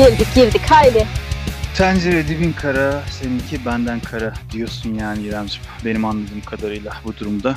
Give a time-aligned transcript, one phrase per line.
[0.00, 1.06] Girdik girdik haydi.
[1.76, 5.66] Tencere dibin kara, seninki benden kara diyorsun yani İremciğim.
[5.84, 7.54] Benim anladığım kadarıyla bu durumda.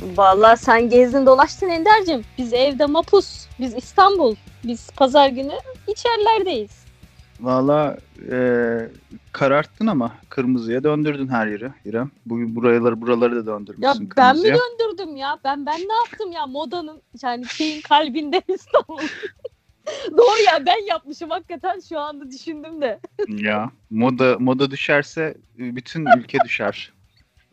[0.00, 2.24] Vallahi sen gezdin dolaştın Ender'cim.
[2.38, 3.46] Biz evde mapus.
[3.60, 4.34] Biz İstanbul.
[4.64, 5.52] Biz pazar günü
[5.86, 6.70] içerilerdeyiz.
[7.40, 7.96] Valla
[8.30, 8.38] e,
[9.32, 12.10] kararttın ama kırmızıya döndürdün her yeri İrem.
[12.26, 15.38] Bu buraları buraları da Ya döndürmüşsün ben mi döndürdüm ya?
[15.44, 16.46] Ben ben ne yaptım ya?
[16.46, 18.98] Modanın yani şeyin kalbinde İstanbul.
[20.16, 23.00] Doğru ya ben yapmışım hakikaten şu anda düşündüm de.
[23.28, 26.92] ya moda moda düşerse bütün ülke düşer.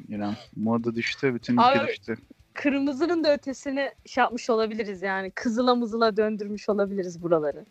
[0.10, 2.18] İrem moda düştü bütün ülke Abi- düştü.
[2.54, 5.32] Kırmızının da ötesini şey yapmış olabiliriz yani.
[5.32, 7.66] Kızıla mızıla döndürmüş olabiliriz buraları.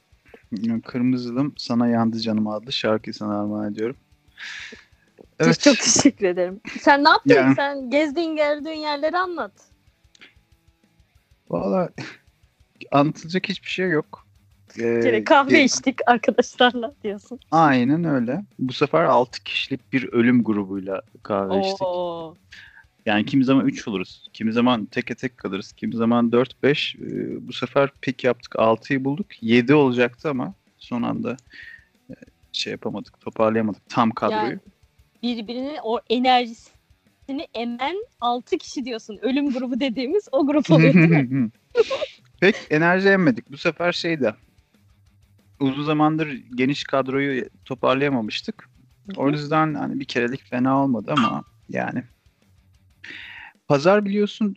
[0.84, 3.96] Kırmızılım sana yandı canım adlı şarkıyı sana armağan ediyorum.
[5.38, 5.60] Evet.
[5.60, 6.60] Çok teşekkür ederim.
[6.80, 7.34] Sen ne yaptın?
[7.34, 9.52] Yani- Sen gezdiğin geldiğin yerleri anlat.
[11.50, 11.88] Valla
[12.92, 14.23] anlatılacak hiçbir şey yok.
[14.76, 17.38] Gene kahve e, içtik arkadaşlarla diyorsun.
[17.50, 18.44] Aynen öyle.
[18.58, 21.82] Bu sefer 6 kişilik bir ölüm grubuyla kahve içtik.
[21.82, 22.34] Oo.
[23.06, 24.28] Yani kimi zaman 3 oluruz.
[24.32, 25.72] Kimi zaman teke tek kalırız.
[25.72, 26.96] Kimi zaman 4-5.
[26.98, 28.52] Ee, bu sefer pik yaptık.
[28.52, 29.26] 6'yı bulduk.
[29.40, 31.36] 7 olacaktı ama son anda
[32.10, 32.14] e,
[32.52, 33.20] şey yapamadık.
[33.20, 34.40] Toparlayamadık tam kadroyu.
[34.42, 34.58] Yani
[35.22, 39.18] birbirinin o enerjisini emen 6 kişi diyorsun.
[39.22, 41.50] Ölüm grubu dediğimiz o grup oluyor değil mi?
[42.40, 43.52] Pek enerji emmedik.
[43.52, 44.34] Bu sefer şeyde
[45.64, 48.68] uzun zamandır geniş kadroyu toparlayamamıştık.
[49.16, 52.04] O yüzden hani bir kerelik fena olmadı ama yani
[53.68, 54.56] pazar biliyorsun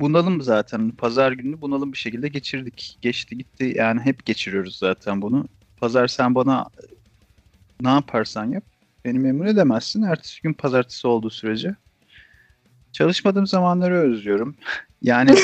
[0.00, 0.90] bunalım zaten.
[0.90, 2.98] Pazar gününü bunalım bir şekilde geçirdik.
[3.00, 5.48] Geçti gitti yani hep geçiriyoruz zaten bunu.
[5.76, 6.66] Pazar sen bana
[7.80, 8.64] ne yaparsan yap
[9.04, 10.02] beni memnun edemezsin.
[10.02, 11.76] Ertesi gün pazartesi olduğu sürece.
[12.92, 14.56] Çalışmadığım zamanları özlüyorum.
[15.04, 15.34] Yani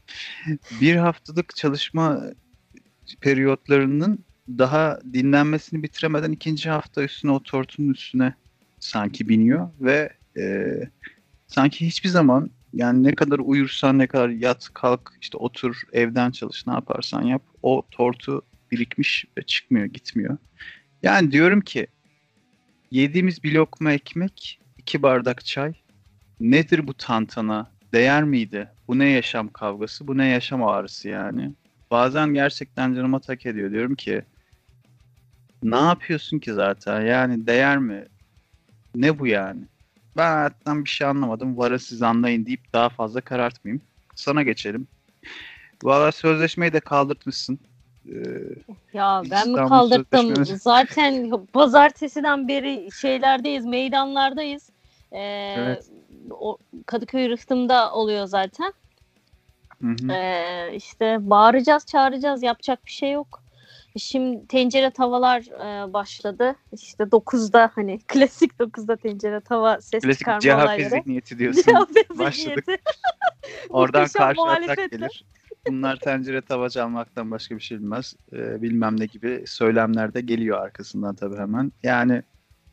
[0.80, 2.22] bir haftalık çalışma
[3.20, 8.34] periyotlarının daha dinlenmesini bitiremeden ikinci hafta üstüne o tortunun üstüne
[8.80, 10.74] sanki biniyor ve e,
[11.46, 16.66] sanki hiçbir zaman yani ne kadar uyursan ne kadar yat kalk işte otur evden çalış
[16.66, 20.36] ne yaparsan yap o tortu birikmiş ve çıkmıyor gitmiyor.
[21.02, 21.86] Yani diyorum ki
[22.90, 25.72] yediğimiz bir lokma ekmek iki bardak çay
[26.40, 28.68] nedir bu tantana değer miydi?
[28.88, 31.54] Bu ne yaşam kavgası, bu ne yaşam ağrısı yani.
[31.92, 33.70] Bazen gerçekten canıma tak ediyor.
[33.70, 34.22] Diyorum ki
[35.62, 37.00] ne yapıyorsun ki zaten?
[37.00, 38.04] Yani değer mi?
[38.94, 39.60] Ne bu yani?
[40.16, 41.58] Ben hayattan bir şey anlamadım.
[41.58, 43.82] Varı siz anlayın deyip daha fazla karartmayayım.
[44.14, 44.86] Sana geçelim.
[45.82, 47.58] Valla sözleşmeyi de kaldırtmışsın.
[48.08, 48.12] Ee,
[48.92, 50.20] Ya ben mi İstanbul kaldırttım?
[50.28, 50.62] Sözleşmesi.
[50.62, 54.70] Zaten pazartesiden beri şeylerdeyiz, meydanlardayız.
[55.12, 55.18] Ee,
[55.56, 55.90] Evet.
[56.30, 58.72] O Kadıköy rıhtımda oluyor zaten.
[59.82, 60.12] Hı hı.
[60.12, 62.42] Ee, işte bağıracağız, çağıracağız.
[62.42, 63.42] Yapacak bir şey yok.
[63.98, 66.54] Şimdi tencere tavalar e, başladı.
[66.72, 70.90] İşte 9'da hani klasik 9'da tencere tava ses Klasik çıkarma CHP olayları.
[70.90, 71.62] zihniyeti diyorsun.
[71.62, 72.64] CHP Başladık.
[73.68, 74.96] Oradan karşı atak muhalefetle.
[74.96, 75.24] gelir.
[75.68, 78.14] Bunlar tencere tava çalmaktan başka bir şey bilmez.
[78.32, 81.72] Ee, bilmem ne gibi söylemler de geliyor arkasından tabii hemen.
[81.82, 82.22] Yani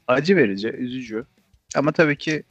[0.08, 1.26] acı verici, üzücü.
[1.76, 2.44] Ama tabii ki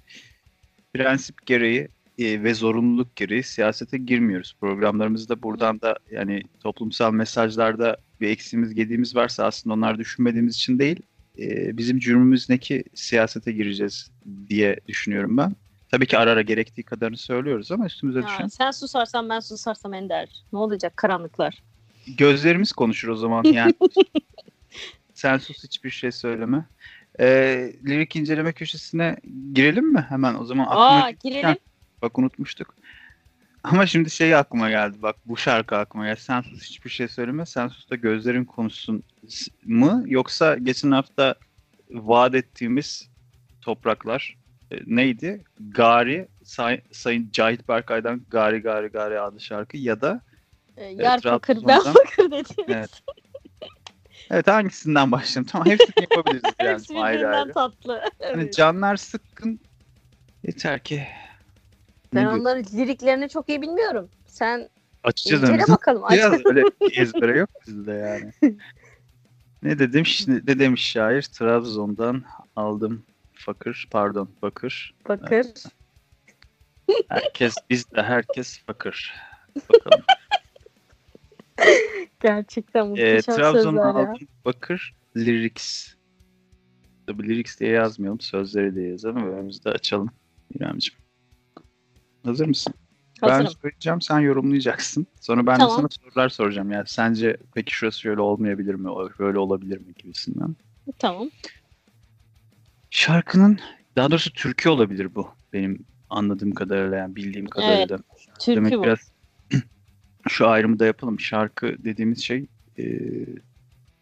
[0.95, 4.57] prensip gereği e, ve zorunluluk gereği siyasete girmiyoruz.
[4.61, 11.01] Programlarımızda buradan da yani toplumsal mesajlarda bir eksiğimiz, gediğimiz varsa aslında onlar düşünmediğimiz için değil,
[11.39, 14.11] e, bizim cürmümüz ne ki siyasete gireceğiz
[14.49, 15.57] diye düşünüyorum ben.
[15.91, 20.29] Tabii ki ara ara gerektiği kadarını söylüyoruz ama üstümüze düşen sen susarsan ben susarsam Ender.
[20.53, 21.63] Ne olacak karanlıklar?
[22.17, 23.75] gözlerimiz konuşur o zaman yani.
[25.15, 26.67] Sen sus hiçbir şey söyleme.
[27.21, 29.17] Ee, lirik inceleme köşesine
[29.53, 30.67] girelim mi hemen o zaman?
[30.71, 31.57] Aa girelim.
[32.03, 32.75] Bak unutmuştuk.
[33.63, 36.21] Ama şimdi şey aklıma geldi bak bu şarkı aklıma geldi.
[36.21, 37.47] Sen sus hiçbir şey söyleme.
[37.47, 39.03] Sen sus da gözlerin konuşsun
[39.65, 40.03] mı?
[40.07, 41.35] Yoksa geçen hafta
[41.91, 43.09] vaat ettiğimiz
[43.61, 44.37] topraklar
[44.71, 45.45] e, neydi?
[45.61, 50.21] Gari Say- Sayın Cahit Berkay'dan Gari Gari Gari adlı şarkı ya da
[50.77, 52.47] Ee, Yer fakir ben fakir dediğimiz.
[52.69, 53.03] Evet.
[54.31, 55.49] Evet hangisinden başlayalım?
[55.53, 57.53] Tamam hepsini yapabiliriz yani Hepsi birbirinden ayrı.
[57.53, 58.03] tatlı.
[58.23, 58.55] Hani Evet.
[58.55, 59.61] canlar sıkkın
[60.43, 61.07] yeter ki
[62.15, 64.09] Ben ne onların liriklerini çok iyi bilmiyorum.
[64.27, 64.69] Sen
[65.05, 65.73] açacağız incele önümüzü.
[65.73, 66.05] bakalım.
[66.05, 66.13] Aç.
[66.13, 66.63] Biraz öyle
[66.93, 68.33] ezbere yok bizde yani.
[69.63, 70.05] ne dedim?
[70.47, 71.23] Ne demiş şair?
[71.23, 72.25] Trabzon'dan
[72.57, 73.03] aldım
[73.35, 74.95] fakir, pardon bakır.
[75.09, 75.47] Bakır.
[77.09, 79.15] Herkes bizde herkes fakir.
[79.73, 80.05] Bakalım.
[82.21, 84.11] Gerçekten Ee, muhteşem Trabzon'dan sözler ya.
[84.11, 85.95] aldım bakır lyrics.
[87.07, 88.21] Tabii lyrics diye yazmayalım.
[88.21, 89.33] Sözleri diye yazalım.
[89.33, 90.11] Önümüzde açalım.
[90.55, 90.99] İremciğim.
[92.29, 92.75] Hazır mısın?
[93.23, 93.53] Ben Hazırım.
[93.63, 95.07] söyleyeceğim sen yorumlayacaksın.
[95.21, 95.71] Sonra ben Tamam.
[95.71, 96.71] de sana sorular soracağım.
[96.71, 98.89] Yani sence peki şurası şöyle olmayabilir mi?
[99.19, 100.57] Böyle olabilir mi gibisinden.
[100.99, 101.31] Tamam.
[102.91, 103.59] Şarkının
[103.97, 105.29] daha doğrusu türkü olabilir bu.
[105.53, 107.99] Benim anladığım kadarıyla yani bildiğim kadarıyla.
[108.41, 108.83] Türkü Demek bu.
[108.83, 109.13] biraz
[110.29, 111.21] şu ayrımı da yapalım.
[111.21, 112.47] Şarkı dediğimiz şey
[112.79, 112.85] e,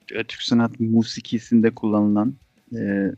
[0.07, 2.35] Türk sanat musikisinde kullanılan
[2.77, 3.11] e,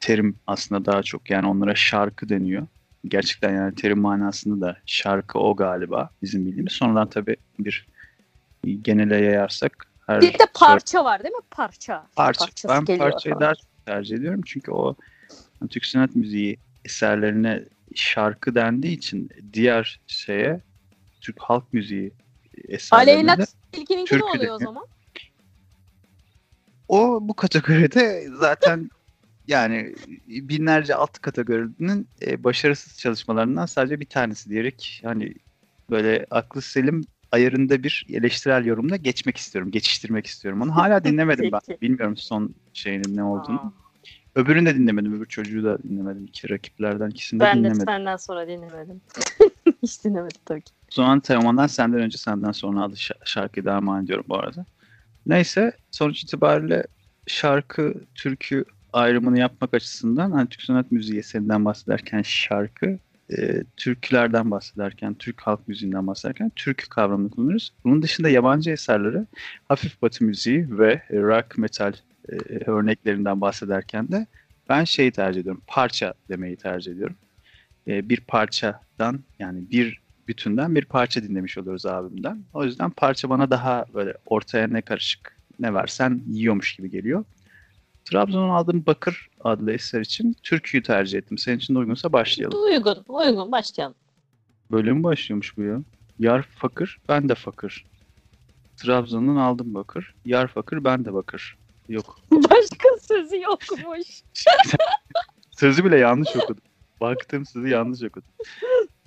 [0.00, 1.30] terim aslında daha çok.
[1.30, 2.66] Yani onlara şarkı deniyor.
[3.08, 6.72] Gerçekten yani terim manasında da şarkı o galiba bizim bildiğimiz.
[6.72, 7.86] Sonradan tabii bir
[8.82, 11.42] genele yayarsak her Bir de parça var değil mi?
[11.50, 12.06] Parça.
[12.16, 12.44] Parça.
[12.44, 13.40] Parçası Ben parçayı falan.
[13.40, 14.94] daha çok tercih ediyorum çünkü o
[15.70, 17.64] Türk sanat müziği eserlerine
[17.94, 20.60] şarkı dendiği için diğer şeye
[21.20, 22.12] Türk halk müziği
[22.68, 24.84] eserlerine Aleyna de Tilki'ninki ne oluyor o zaman?
[26.88, 28.90] o bu kategoride zaten
[29.46, 29.94] yani
[30.26, 35.34] binlerce alt kategorinin e, başarısız çalışmalarından sadece bir tanesi diyerek hani
[35.90, 40.62] böyle aklı selim ayarında bir eleştirel yorumla geçmek istiyorum, geçiştirmek istiyorum.
[40.62, 41.80] Onu hala dinlemedim ben.
[41.82, 43.56] Bilmiyorum son şeyinin ne olduğunu.
[43.56, 43.72] Aa,
[44.34, 45.16] Öbürünü de dinlemedim.
[45.16, 46.24] Öbür çocuğu da dinlemedim.
[46.24, 47.84] İki rakiplerden ikisini de ben de dinlemedim.
[47.86, 49.00] senden sonra dinlemedim.
[49.82, 50.72] Hiç dinlemedim tabii ki.
[50.92, 54.66] O zaman Teoman'dan senden önce senden sonra adlı şa- şarkıyı armağan ediyorum bu arada.
[55.26, 56.84] Neyse sonuç itibariyle
[57.26, 58.64] şarkı, türkü
[58.94, 62.98] ayrımını yapmak açısından hani Türk sanat müziği eserinden bahsederken şarkı,
[63.38, 67.72] e, türkülerden bahsederken, Türk halk müziğinden bahsederken türkü kavramını kullanırız.
[67.84, 69.18] Bunun dışında yabancı eserleri
[69.68, 71.92] hafif batı müziği ve rock metal
[72.28, 72.34] e,
[72.70, 74.26] örneklerinden bahsederken de
[74.68, 75.62] ben şeyi tercih ediyorum.
[75.66, 77.16] Parça demeyi tercih ediyorum.
[77.88, 82.38] E, bir parçadan yani bir bütünden bir parça dinlemiş oluyoruz abimden.
[82.52, 87.24] O yüzden parça bana daha böyle ortaya ne karışık ne versen yiyormuş gibi geliyor.
[88.04, 91.38] Trabzon'un aldığım Bakır adlı eser için türküyü tercih ettim.
[91.38, 92.62] Senin için de uygunsa başlayalım.
[92.62, 93.52] Uygun, uygun.
[93.52, 93.96] Başlayalım.
[94.70, 95.80] Böyle mi başlıyormuş bu ya?
[96.18, 97.84] Yar fakir, ben de fakir.
[98.76, 100.14] Trabzon'un aldım bakır.
[100.24, 101.56] Yar fakir, ben de bakır.
[101.88, 102.20] Yok.
[102.30, 104.22] Başka sözü yokmuş.
[105.50, 106.62] Sözü bile yanlış okudum.
[107.00, 108.28] Baktım sözü yanlış okudum.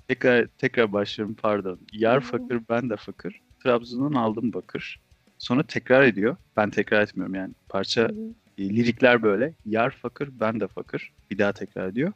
[0.08, 1.78] Tekrar tekrar başlıyorum pardon.
[1.92, 3.40] Yar fakir ben de fakir.
[3.62, 5.00] Trabzon'dan aldım bakır.
[5.38, 6.36] Sonra tekrar ediyor.
[6.56, 7.54] Ben tekrar etmiyorum yani.
[7.68, 8.10] Parça
[8.58, 9.54] e, lirikler böyle.
[9.66, 11.12] Yar fakir ben de fakir.
[11.30, 12.12] Bir daha tekrar ediyor.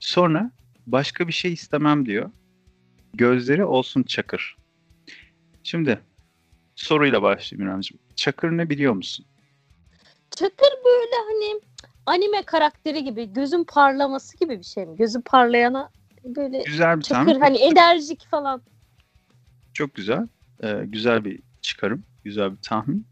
[0.00, 0.50] Sonra
[0.86, 2.30] başka bir şey istemem diyor.
[3.14, 4.56] Gözleri olsun çakır.
[5.62, 6.00] Şimdi
[6.74, 8.00] soruyla başlayayım İremciğim.
[8.16, 9.26] Çakır ne biliyor musun?
[10.30, 11.60] Çakır böyle hani
[12.06, 14.96] anime karakteri gibi gözün parlaması gibi bir şey mi?
[14.96, 15.90] Gözü parlayana
[16.24, 17.40] böyle Güzel bir çakır tahmin.
[17.40, 18.62] hani enerjik falan.
[19.74, 20.28] Çok güzel.
[20.62, 22.04] Ee, güzel bir çıkarım.
[22.24, 23.06] Güzel bir tahmin.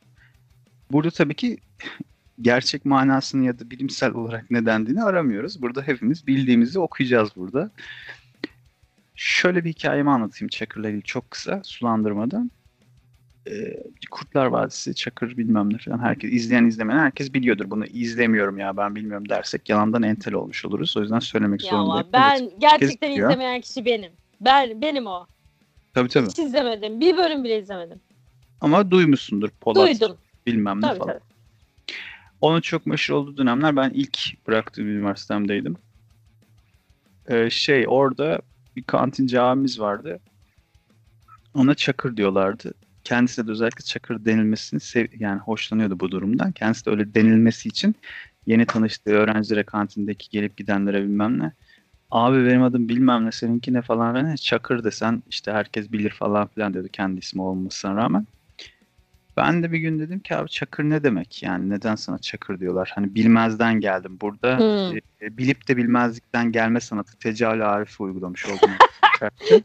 [0.93, 1.59] Burada tabii ki
[2.41, 5.63] gerçek manasını ya da bilimsel olarak ne dendiğini aramıyoruz.
[5.63, 7.71] Burada hepimiz bildiğimizi okuyacağız burada.
[9.15, 12.51] Şöyle bir hikayemi anlatayım Çakır'la ilgili çok kısa sulandırmadan.
[13.49, 17.87] Ee, Kurtlar Vadisi, Çakır bilmem ne falan herkes izleyen izlemeyen herkes biliyordur bunu.
[17.87, 20.97] izlemiyorum ya ben bilmiyorum dersek yalandan entel olmuş oluruz.
[20.97, 22.07] O yüzden söylemek Ya zorundayım.
[22.13, 22.53] ben Evet.
[22.59, 24.13] gerçekten izlemeyen kişi benim.
[24.41, 25.27] Ben benim o.
[25.95, 26.29] Tabii tabii.
[26.29, 27.01] Hiç izlemedim.
[27.01, 28.01] Bir bölüm bile izlemedim.
[28.61, 30.17] Ama duymuşsundur Polat Duydum.
[30.47, 31.13] bilmem ne Tabii falan.
[31.13, 31.25] tabii.
[32.41, 35.77] Onun çok meşhur olduğu dönemler ben ilk bıraktığım üniversitemdeydim.
[37.29, 38.41] Ee, şey orada
[38.77, 40.21] bir kantinci abimiz vardı.
[41.55, 42.75] Ona Çakır diyorlardı.
[43.05, 46.53] Kendisine de özellikle Çakır denilmesini sev yani hoşlanıyordu bu durumdan.
[46.53, 47.95] Kendisi de öyle denilmesi için
[48.47, 51.53] yeni tanıştığı öğrencilere kantindeki gelip gidenlere bilmem ne.
[52.11, 54.37] Abi benim adım bilmem ne seninki ne falan filan.
[54.37, 58.27] Çakır desen işte herkes bilir falan filan diyordu kendi ismi olmasına rağmen.
[59.39, 61.43] Ben de bir gün dedim ki abi Çakır ne demek?
[61.43, 62.93] Yani neden sana Çakır diyorlar?
[62.95, 64.19] Hani bilmezden geldim.
[64.21, 64.97] Burada Hmm.
[65.23, 68.71] e, bilip de bilmezlikten gelme sanatı tecali arifi uygulamış oldum.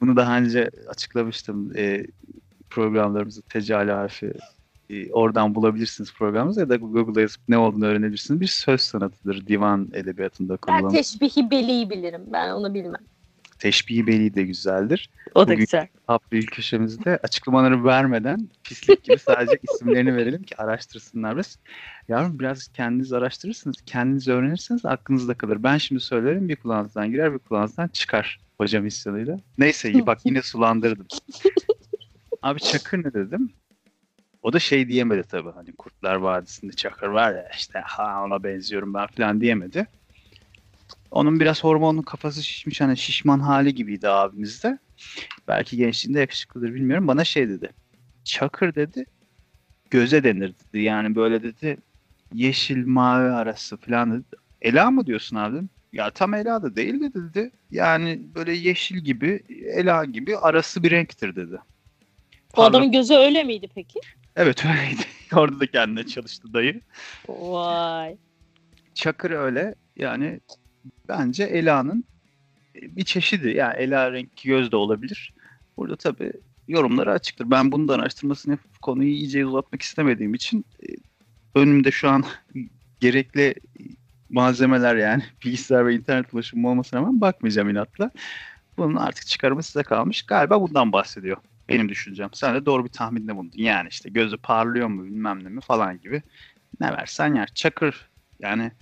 [0.00, 2.06] Bunu daha önce açıklamıştım e,
[2.70, 4.32] programlarımızda tecali arifi
[4.90, 8.40] e, oradan bulabilirsiniz programımızı ya da Google'a yazıp ne olduğunu öğrenebilirsiniz.
[8.40, 10.90] Bir söz sanatıdır divan edebiyatında Ben kullanılan.
[10.92, 12.22] teşbihi beliği bilirim.
[12.32, 13.00] Ben onu bilmem.
[13.58, 15.10] Teşbihi beli de güzeldir.
[15.34, 15.88] O da Bugün- güzel.
[16.08, 21.58] April köşemizde açıklamaları vermeden pislik gibi sadece isimlerini verelim ki araştırsınlar biz.
[22.08, 25.62] Yavrum biraz kendiniz araştırırsınız, kendiniz öğrenirseniz aklınızda kalır.
[25.62, 29.40] Ben şimdi söylerim bir kulağınızdan girer bir kulağınızdan çıkar hocam isyanıyla.
[29.58, 31.06] Neyse iyi bak yine sulandırdım.
[32.42, 33.52] Abi Çakır ne dedim?
[34.42, 38.94] O da şey diyemedi tabii hani Kurtlar Vadisi'nde Çakır var ya işte ha ona benziyorum
[38.94, 39.86] ben falan diyemedi.
[41.10, 44.78] Onun biraz hormonlu kafası şişmiş hani şişman hali gibiydi abimizde.
[45.48, 47.08] Belki gençliğinde yakışıklıdır bilmiyorum.
[47.08, 47.72] Bana şey dedi.
[48.24, 49.04] Çakır dedi.
[49.90, 50.82] Göze denir dedi.
[50.82, 51.76] Yani böyle dedi
[52.34, 54.24] yeşil mavi arası falan dedi.
[54.62, 55.60] Ela mı diyorsun abi?
[55.92, 57.50] Ya tam Ela da değil de dedi.
[57.70, 59.42] Yani böyle yeşil gibi,
[59.76, 61.58] Ela gibi arası bir renktir dedi.
[62.56, 64.00] O adamın gözü öyle miydi peki?
[64.36, 65.02] Evet öyleydi.
[65.34, 66.80] Orada da kendine çalıştı dayı.
[67.28, 68.16] Vay.
[68.94, 69.74] Çakır öyle.
[69.96, 70.40] Yani
[71.08, 72.04] bence Ela'nın
[72.74, 73.48] bir çeşidi.
[73.48, 75.34] Yani Ela renk göz de olabilir.
[75.76, 76.32] Burada tabii
[76.68, 77.50] yorumları açıktır.
[77.50, 80.86] Ben bunu da araştırmasını konuyu iyice uzatmak istemediğim için e,
[81.54, 82.24] önümde şu an
[83.00, 83.54] gerekli
[84.30, 88.10] malzemeler yani bilgisayar ve internet ulaşımı olmasına rağmen bakmayacağım inatla.
[88.78, 90.22] Bunun artık çıkarımı size kalmış.
[90.22, 91.36] Galiba bundan bahsediyor.
[91.68, 92.30] Benim düşüncem.
[92.32, 93.58] Sen de doğru bir tahminde bulundun.
[93.58, 96.22] Yani işte gözü parlıyor mu bilmem ne mi falan gibi.
[96.80, 97.46] Ne versen yer.
[97.54, 98.08] Çakır
[98.40, 98.72] yani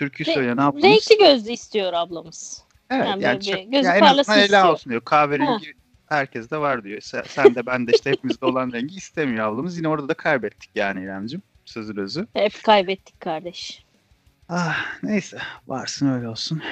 [0.00, 0.84] türkü Re- söyleyen ablamız.
[0.84, 2.62] Renkli gözlü istiyor ablamız.
[2.90, 4.64] Evet, Yani yani, çok, gözü ya en azından istiyor.
[4.64, 5.00] Olsun diyor.
[5.04, 5.74] Kahverengi
[6.06, 7.00] herkes de var diyor.
[7.00, 9.76] Sen, sen de ben de işte hepimizde olan rengi istemiyor ablamız.
[9.76, 11.42] Yine orada da kaybettik yani İremcim.
[11.64, 12.26] Sözü özü.
[12.34, 13.84] Hep kaybettik kardeş.
[14.48, 16.62] Ah neyse varsın öyle olsun.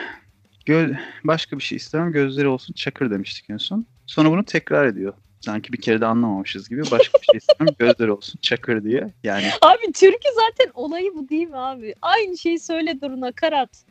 [0.66, 0.94] Göl,
[1.24, 3.86] başka bir şey istemem gözleri olsun çakır demiştik en son.
[4.06, 5.14] Sonra bunu tekrar ediyor.
[5.40, 9.12] Sanki bir kere de anlamamışız gibi başka bir şey istemem gözleri olsun çakır diye.
[9.24, 11.94] Yani Abi türkü zaten olayı bu değil mi abi?
[12.02, 13.84] Aynı şeyi söyle dur nakarat.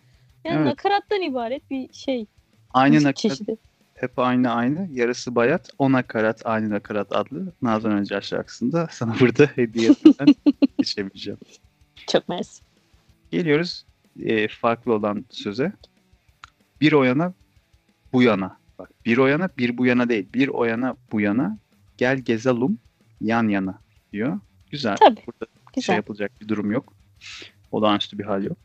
[0.46, 0.66] Yani Evet.
[0.66, 2.25] nakarattan ibaret bir şey.
[2.74, 3.58] aynı müzik nakarat çeşidi.
[3.96, 9.44] hep aynı aynı yarısı bayat o nakarat aynı nakarat adlı Nazan Öncel şarkısında sana burada
[9.56, 10.36] hediye etmeden
[10.77, 11.39] geçemeyeceğim.
[12.08, 12.62] Çok mersi.
[13.32, 13.86] Geliyoruz
[14.24, 15.72] e, farklı olan söze.
[16.82, 17.34] Bir o yana
[18.13, 18.58] bu yana.
[18.79, 20.27] Bak bir o yana bir bu yana değil.
[20.34, 21.57] Bir o yana bu yana
[21.98, 22.79] gel gezalım
[23.22, 23.79] yan yana
[24.13, 24.39] diyor.
[24.72, 24.96] Güzel.
[24.96, 25.22] Tabii.
[25.27, 25.96] Burada şey Güzel.
[25.96, 26.93] yapılacak bir durum yok.
[27.72, 28.57] Olağanüstü bir hal yok.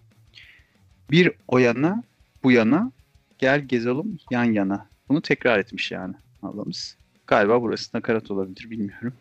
[1.10, 2.02] Bir o yana
[2.42, 2.92] bu yana
[3.38, 4.88] gel gezelim yan yana.
[5.08, 6.96] Bunu tekrar etmiş yani ablamız.
[7.26, 9.14] Galiba burası nakarat olabilir bilmiyorum.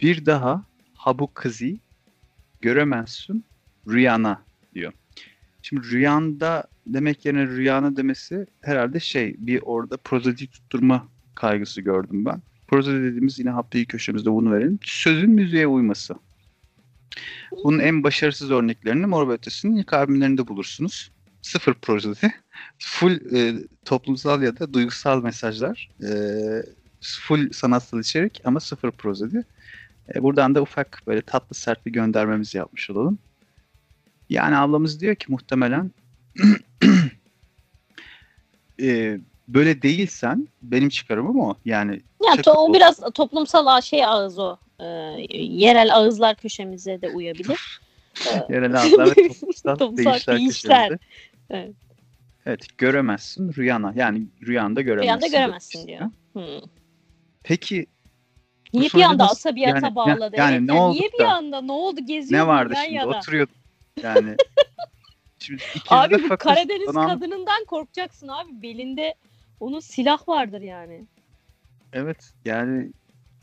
[0.00, 1.76] Bir daha ha bu kızı
[2.60, 3.44] göremezsin
[3.88, 4.42] rüyana
[4.74, 4.92] diyor.
[5.62, 6.64] Şimdi rüyanda
[6.94, 12.42] demek yerine rüyana demesi herhalde şey bir orada prozodi tutturma kaygısı gördüm ben.
[12.68, 14.78] Prozodi dediğimiz yine hafta ilk köşemizde bunu verelim.
[14.82, 16.14] Sözün müziğe uyması.
[17.64, 21.10] Bunun en başarısız örneklerini Mor ve Ötesi'nin ilk albümlerinde bulursunuz.
[21.42, 22.34] Sıfır prozodi.
[22.78, 23.54] Full e,
[23.84, 25.90] toplumsal ya da duygusal mesajlar.
[26.02, 26.10] E,
[27.00, 29.44] full sanatsal içerik ama sıfır prozodi.
[30.14, 33.18] E, buradan da ufak böyle tatlı sert bir göndermemizi yapmış olalım.
[34.30, 35.90] Yani ablamız diyor ki muhtemelen
[38.80, 39.18] e,
[39.48, 41.54] böyle değilsen benim çıkarımım o.
[41.64, 44.56] Yani Ya to- o biraz toplumsal şey ağız o.
[44.80, 44.84] Ee,
[45.38, 47.80] yerel ağızlar köşemize de uyabilir.
[48.48, 50.98] Yerel ağızlar ve toplumsal Toplumsal değişler.
[51.50, 51.72] Evet.
[52.46, 53.92] Evet göremezsin rüyana.
[53.96, 55.06] Yani rüyanda göremezsin.
[55.06, 56.00] Rüyanda göremezsin diyor.
[56.32, 56.68] Hmm.
[57.42, 57.86] Peki
[58.74, 60.36] Niye bir anda asabiyata yani- bağladı?
[60.36, 61.32] yani Evet, ne yani oldu niye bir da?
[61.32, 63.20] anda ne oldu geziyor ne vardı şimdi yana?
[64.02, 64.36] yani.
[65.38, 66.36] şimdi Abi bu.
[66.36, 68.62] Karadeniz Bana- kadınından korkacaksın abi.
[68.62, 69.14] Belinde
[69.60, 71.04] onun silah vardır yani.
[71.92, 72.92] Evet yani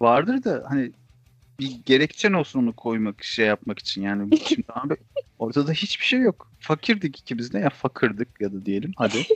[0.02, 0.92] vardır da hani
[1.60, 4.96] bir gerekçen olsun onu koymak şey yapmak için yani şimdi abi
[5.40, 6.52] ortada hiçbir şey yok.
[6.60, 9.18] Fakirdik ikimiz de ya fakirdik ya da diyelim hadi.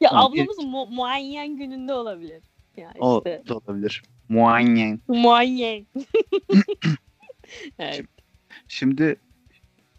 [0.00, 2.42] Ya Tamam, ablamızın mu- muayyen gününde olabilir.
[2.76, 4.02] Yani O işte da olabilir.
[4.28, 5.00] Muayyen.
[5.08, 5.86] muayyen.
[7.78, 8.06] evet.
[8.68, 9.16] Şimdi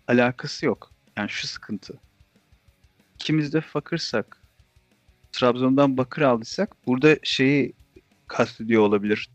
[0.08, 0.91] alakası yok.
[1.18, 2.00] Yani şu sıkıntı.
[3.15, 4.41] İkimiz de fakirsak
[5.32, 7.74] Trabzon'dan bakır aldıysak burada şeyi
[8.27, 9.30] kastediyor olabilir.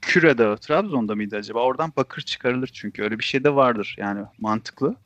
[0.00, 1.60] Küre Dağı Trabzon'da mıydı acaba?
[1.60, 3.02] Oradan bakır çıkarılır çünkü.
[3.02, 3.96] Öyle bir şey de vardır.
[3.98, 4.96] Yani mantıklı.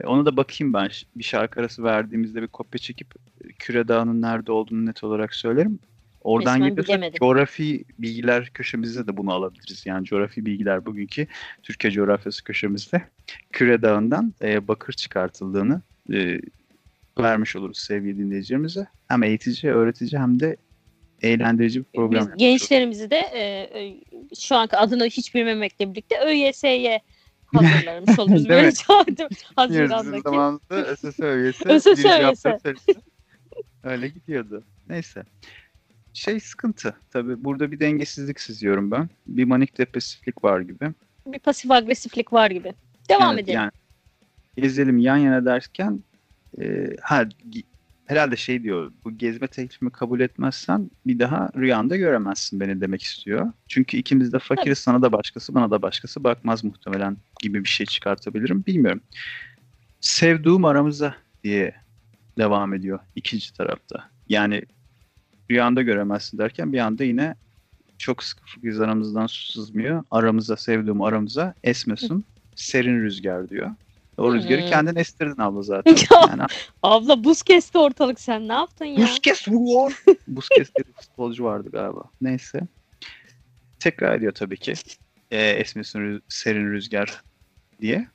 [0.00, 0.90] E, Ona da bakayım ben.
[1.16, 3.14] Bir şarkı arası verdiğimizde bir kopya çekip
[3.44, 5.78] e, Küre Dağı'nın nerede olduğunu net olarak söylerim.
[6.26, 7.18] Oradan bilemedim.
[7.18, 9.86] coğrafi bilgiler köşemizde de bunu alabiliriz.
[9.86, 11.26] Yani coğrafi bilgiler bugünkü
[11.62, 13.02] Türkiye coğrafyası köşemizde
[13.52, 16.40] Küre Dağı'ndan e, bakır çıkartıldığını e,
[17.18, 18.86] vermiş oluruz sevgili dinleyicilerimize.
[19.08, 20.56] Hem eğitici, öğretici hem de
[21.22, 22.26] eğlendirici bir program.
[22.28, 23.40] Biz gençlerimizi de e,
[23.80, 23.96] e,
[24.40, 27.00] şu anki adını hiç bilmemekle birlikte ÖYS'ye
[27.54, 28.38] hazırlamış oluruz.
[28.38, 28.74] Değil Böyle mi?
[28.74, 30.22] çağırdım Haziran'daki.
[30.22, 31.68] zamanımızda ÖSS üyesi.
[31.68, 31.84] ÖSS
[32.62, 32.94] serisi.
[33.84, 34.64] Öyle gidiyordu.
[34.88, 35.22] Neyse.
[36.16, 36.94] Şey sıkıntı.
[37.10, 39.08] Tabii burada bir dengesizlik seziyorum ben.
[39.26, 40.90] Bir manik depresiflik var gibi.
[41.26, 42.74] Bir pasif agresiflik var gibi.
[43.08, 43.58] Devam Evet, edelim.
[43.58, 43.70] Yani
[44.56, 46.00] gezelim yan yana derken
[46.60, 47.28] e, ha
[48.06, 53.52] herhalde şey diyor bu gezme teklifimi kabul etmezsen bir daha rüyanda göremezsin beni demek istiyor.
[53.68, 57.86] Çünkü ikimiz de fakiriz sana da başkası bana da başkası bakmaz muhtemelen gibi bir şey
[57.86, 59.00] çıkartabilirim bilmiyorum.
[60.00, 61.74] Sevduğum aramıza diye
[62.38, 64.10] devam ediyor ikinci tarafta.
[64.28, 64.62] Yani
[65.50, 67.34] rüyanda göremezsin derken bir anda yine
[67.98, 70.04] çok sıkı fıkıyız aramızdan su sızmıyor.
[70.10, 72.24] Aramıza sevdiğim aramıza esmesin
[72.54, 73.70] serin rüzgar diyor.
[74.18, 74.68] O rüzgarı Hmm.
[74.68, 75.96] kendin estirdin abla zaten.
[76.28, 76.42] Yani
[76.82, 78.96] Abla buz kesti ortalık sen ne yaptın ya?
[79.06, 80.02] Busquets vuruyor.
[80.28, 82.02] Busquets diye bir futbolcu vardı galiba.
[82.20, 82.60] Neyse.
[83.80, 84.74] Tekrar ediyor tabii ki.
[85.30, 87.22] E, esmesin rü- serin rüzgar
[87.80, 88.08] diye.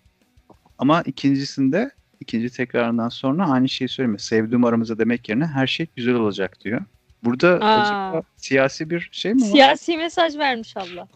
[0.78, 4.20] Ama ikincisinde ikinci tekrarından sonra aynı şeyi söylemiyor.
[4.20, 6.82] Sevdiğim aramızda demek yerine her şey güzel olacak diyor.
[7.24, 7.82] Burada Aa.
[7.82, 9.48] acaba siyasi bir şey mi var?
[9.48, 11.08] Siyasi mesaj vermiş abla.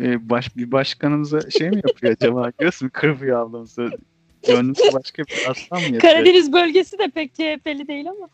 [0.00, 2.50] Ee, baş, bir başkanımıza şey mi yapıyor acaba?
[2.58, 3.90] Görüyorsun kırpıyor ablamızı.
[4.46, 6.00] Gönlümüzde başka bir aslan mı yatıyor?
[6.14, 8.28] Karadeniz bölgesi de pek CHP'li değil ama.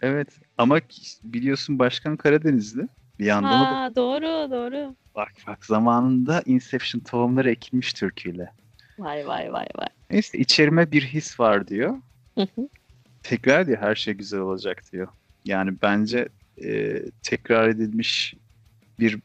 [0.00, 0.78] Evet ama
[1.24, 2.88] biliyorsun başkan Karadenizli.
[3.18, 4.94] Bir yandan o da Ha, doğru doğru.
[5.14, 8.52] bak bak zamanında Inception tohumları ekilmiş türküyle.
[8.98, 9.88] Vay vay vay vay.
[10.10, 11.96] Neyse içerime bir his var diyor.
[12.34, 12.68] Hı hı.
[13.22, 15.08] Tekrar diyor her şey güzel olacak diyor.
[15.44, 16.28] Yani bence
[16.64, 18.34] e, tekrar edilmiş
[19.00, 19.18] bir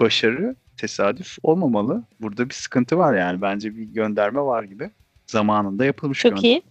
[0.00, 2.02] başarı tesadüf olmamalı.
[2.20, 3.42] Burada bir sıkıntı var yani.
[3.42, 4.90] Bence bir gönderme var gibi.
[5.26, 6.48] Zamanında yapılmış Çok gönderme.
[6.48, 6.62] iyi.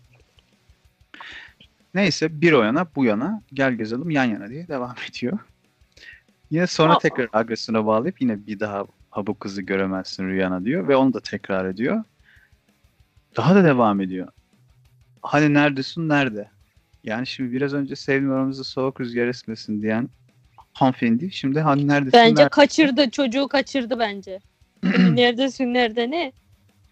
[1.93, 5.39] Neyse bir o yana bu yana gel gezelim yan yana diye devam ediyor.
[6.51, 6.99] Yine sonra Aa.
[6.99, 11.19] tekrar agresyona bağlayıp yine bir daha ha bu kızı göremezsin rüyana diyor ve onu da
[11.19, 12.03] tekrar ediyor.
[13.37, 14.27] Daha da devam ediyor.
[15.21, 16.49] Hani neredesin nerede?
[17.07, 20.09] Yani şimdi biraz önce sevdiğim aramızda soğuk rüzgar esmesin diyen
[20.73, 22.49] hanımefendi şimdi hani neredesin Bence nerede?
[22.49, 23.09] kaçırdı.
[23.09, 24.39] Çocuğu kaçırdı bence.
[25.13, 26.31] Neredesin nerede ne?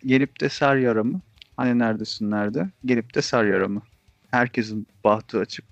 [0.06, 1.22] Gelip de sar yaramı.
[1.58, 2.70] Hani neredesin nerede?
[2.86, 3.82] Gelip de sar yaramı.
[4.32, 5.66] Herkesin bahtı açık.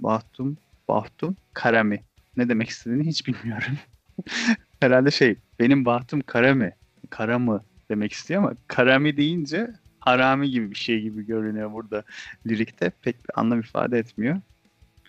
[0.00, 0.56] Bahtum,
[0.88, 2.02] bahtum, karami.
[2.36, 3.78] Ne demek istediğini hiç bilmiyorum.
[4.80, 6.70] Herhalde şey, benim bahtım kara mı?
[7.10, 9.70] Kara mı demek istiyor ama karami deyince
[10.04, 12.02] harami gibi bir şey gibi görünüyor burada
[12.46, 12.90] lirikte.
[13.02, 14.40] Pek bir anlam ifade etmiyor.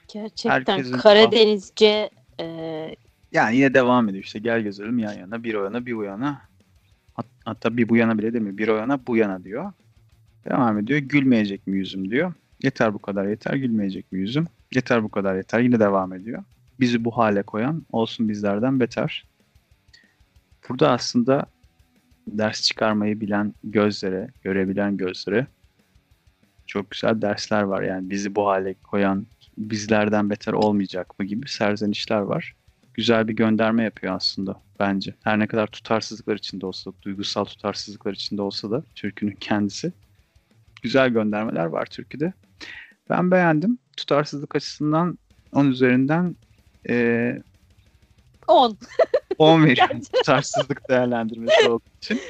[0.07, 2.09] Gerçekten Herkesin- Karadenizce
[2.39, 2.45] e,
[3.31, 6.41] Yani yine devam ediyor işte gel gezelim yan yana bir o yana bir bu yana
[7.13, 9.71] Hat- hatta bir bu yana bile demiyor bir o yana bu yana diyor.
[10.45, 12.33] Devam ediyor gülmeyecek mi yüzüm diyor.
[12.63, 14.47] Yeter bu kadar yeter gülmeyecek mi yüzüm.
[14.75, 16.43] Yeter bu kadar yeter yine devam ediyor.
[16.79, 19.25] Bizi bu hale koyan olsun bizlerden beter.
[20.69, 21.45] Burada aslında
[22.27, 25.47] ders çıkarmayı bilen gözlere, görebilen gözlere
[26.67, 27.81] çok güzel dersler var.
[27.81, 29.25] Yani bizi bu hale koyan
[29.57, 32.55] bizlerden beter olmayacak mı gibi serzenişler var
[32.93, 35.13] güzel bir gönderme yapıyor aslında bence.
[35.23, 39.93] Her ne kadar tutarsızlıklar içinde olsa, duygusal tutarsızlıklar içinde olsa da türkünün kendisi.
[40.81, 42.33] Güzel göndermeler var türküde.
[43.09, 43.77] Ben beğendim.
[43.97, 45.17] Tutarsızlık açısından
[45.51, 46.35] 10 üzerinden
[48.47, 48.77] 10.
[49.37, 50.01] 10 veriyorum.
[50.13, 52.21] tutarsızlık değerlendirmesi olduğu için.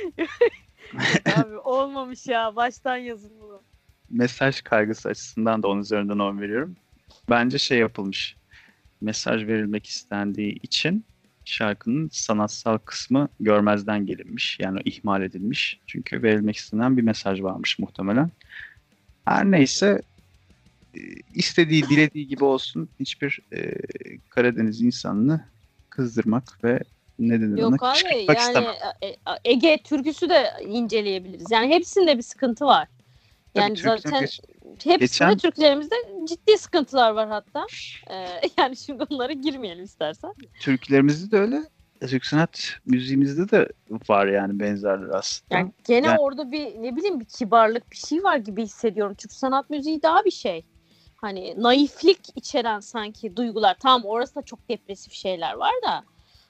[1.36, 2.56] Abi olmamış ya.
[2.56, 3.62] Baştan yazın bunu.
[4.10, 6.76] Mesaj kaygısı açısından da 10 üzerinden 10 veriyorum.
[7.30, 8.36] Bence şey yapılmış.
[9.02, 11.06] Mesaj verilmek istendiği için
[11.46, 14.60] şarkının sanatsal kısmı görmezden gelinmiş.
[14.60, 15.80] Yani ihmal edilmiş.
[15.88, 18.32] Çünkü verilmek istenen bir mesaj varmış muhtemelen.
[19.26, 20.02] Her neyse
[20.96, 21.00] e,
[21.34, 22.90] istediği, dilediği gibi olsun.
[23.00, 23.74] Hiçbir e,
[24.30, 25.46] Karadeniz insanını
[25.96, 26.80] kızdırmak ve
[27.20, 28.74] ne denir ona Yok abi kışkırtmak yani istemem.
[29.46, 31.52] Ege türküsü de inceleyebiliriz.
[31.52, 32.88] Yani hepsinde bir sıkıntı var.
[33.54, 34.40] Tabii Yani Türk'ten zaten geç-
[34.84, 35.96] hepsinde geçen- Türklerimizde
[36.28, 37.66] ciddi sıkıntılar var hatta.
[38.10, 38.28] Ee,
[38.58, 40.34] yani şimdi onlara girmeyelim istersen.
[40.60, 41.64] türkülerimizde de öyle.
[42.08, 43.68] Türk sanat müziğimizde de
[44.10, 45.60] var yani benzerler aslında.
[45.60, 49.16] Yani gene Yani- orada bir ne bileyim bir kibarlık bir şey var gibi hissediyorum.
[49.18, 50.66] Çünkü sanat müziği daha bir şey.
[51.24, 53.78] Hani naiflik içeren sanki duygular.
[53.80, 56.04] Tamam orası da çok depresif şeyler var da.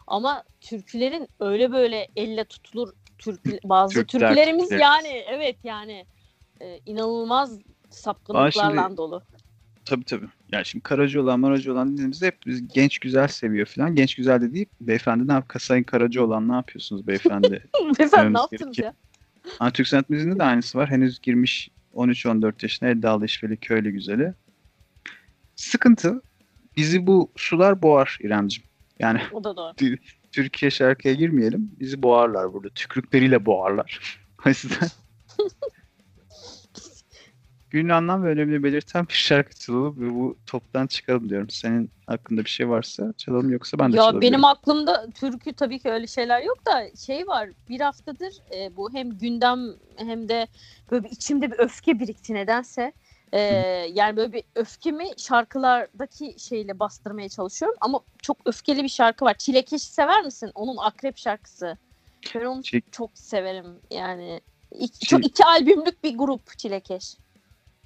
[0.07, 4.79] Ama türkülerin öyle böyle elle tutulur türkü, bazı Türkler, türkülerimiz Türkler.
[4.79, 6.05] yani evet yani
[6.61, 7.59] e, inanılmaz
[7.89, 9.23] sapkınlıklarla şimdi- dolu.
[9.85, 10.27] Tabii tabii.
[10.51, 13.95] Yani şimdi Karacaoğlan, Maracaoğlan dediğimizde hep biz genç güzel seviyor falan.
[13.95, 15.53] Genç güzel dediği beyefendi ne yap?
[15.59, 17.69] Sayın Karacaoğlan ne yapıyorsunuz beyefendi?
[17.99, 18.93] Beyefendi ne yaptınız ya?
[19.59, 20.89] Ama Türk sanat müziğinde de aynısı var.
[20.89, 24.33] Henüz girmiş 13-14 yaşına Eddalı İşveli Köylü Güzeli.
[25.55, 26.21] Sıkıntı.
[26.77, 28.63] Bizi bu sular boğar İremcim.
[28.99, 29.73] Yani O da doğru.
[30.31, 31.71] Türkiye şarkıya girmeyelim.
[31.79, 32.69] Bizi boğarlar burada.
[32.69, 34.23] Tükrükleriyle boğarlar.
[34.45, 34.87] O yüzden
[37.69, 41.49] günün anlam ve önemini belirten bir şarkı çalalım ve bu toptan çıkalım diyorum.
[41.49, 45.89] Senin hakkında bir şey varsa çalalım yoksa ben de Ya benim aklımda türkü tabii ki
[45.89, 49.59] öyle şeyler yok da şey var bir haftadır e, bu hem gündem
[49.95, 50.47] hem de
[50.91, 52.93] böyle bir içimde bir öfke birikti nedense.
[53.33, 53.39] E,
[53.93, 59.33] yani böyle bir öfkemi şarkılardaki şeyle bastırmaya çalışıyorum ama çok öfkeli bir şarkı var.
[59.33, 60.51] Çilekeş'i sever misin?
[60.55, 61.77] Onun Akrep şarkısı.
[62.35, 64.41] Ben onu Çi- çok severim yani.
[64.79, 67.17] İki, çok iki albümlük bir grup Çilekeş.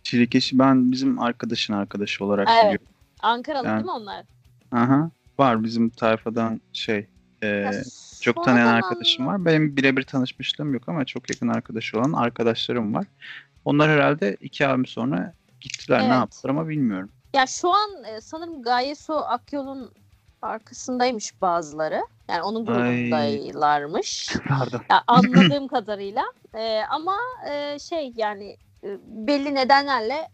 [0.03, 2.63] Çilekeş'i ben bizim arkadaşın arkadaşı olarak Evet.
[2.63, 2.85] biliyorum.
[3.21, 4.25] Ankaralı Yani- değil mi onlar?
[4.71, 5.09] Aha.
[5.39, 7.07] Var bizim tayfadan şey
[7.41, 7.71] e, Ya
[8.21, 9.45] çok tanıyan arkadaşım var.
[9.45, 13.05] Benim birebir tanışmışlığım yok ama çok yakın arkadaşı olan arkadaşlarım var.
[13.67, 16.13] Onlar herhalde iki abim sonra gittiler ne Evet.
[16.15, 17.09] yaptılar ama bilmiyorum.
[17.33, 19.91] Ya şu an e, sanırım Gayesu Akyol'un
[20.41, 22.01] arkasındaymış bazıları.
[22.29, 22.65] Yani onun Ay.
[22.65, 24.35] grubundaylarmış.
[24.47, 24.81] Pardon.
[24.91, 26.23] Ya anladığım kadarıyla.
[26.53, 27.17] E, ama
[27.49, 30.27] e, şey yani e, belli nedenlerle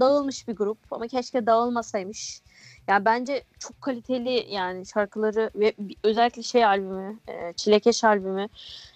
[0.00, 2.42] dağılmış bir grup ama keşke dağılmasaymış.
[2.88, 5.74] Yani bence çok kaliteli yani şarkıları ve
[6.04, 8.48] özellikle şey albümü, e, Çilekeş albümü,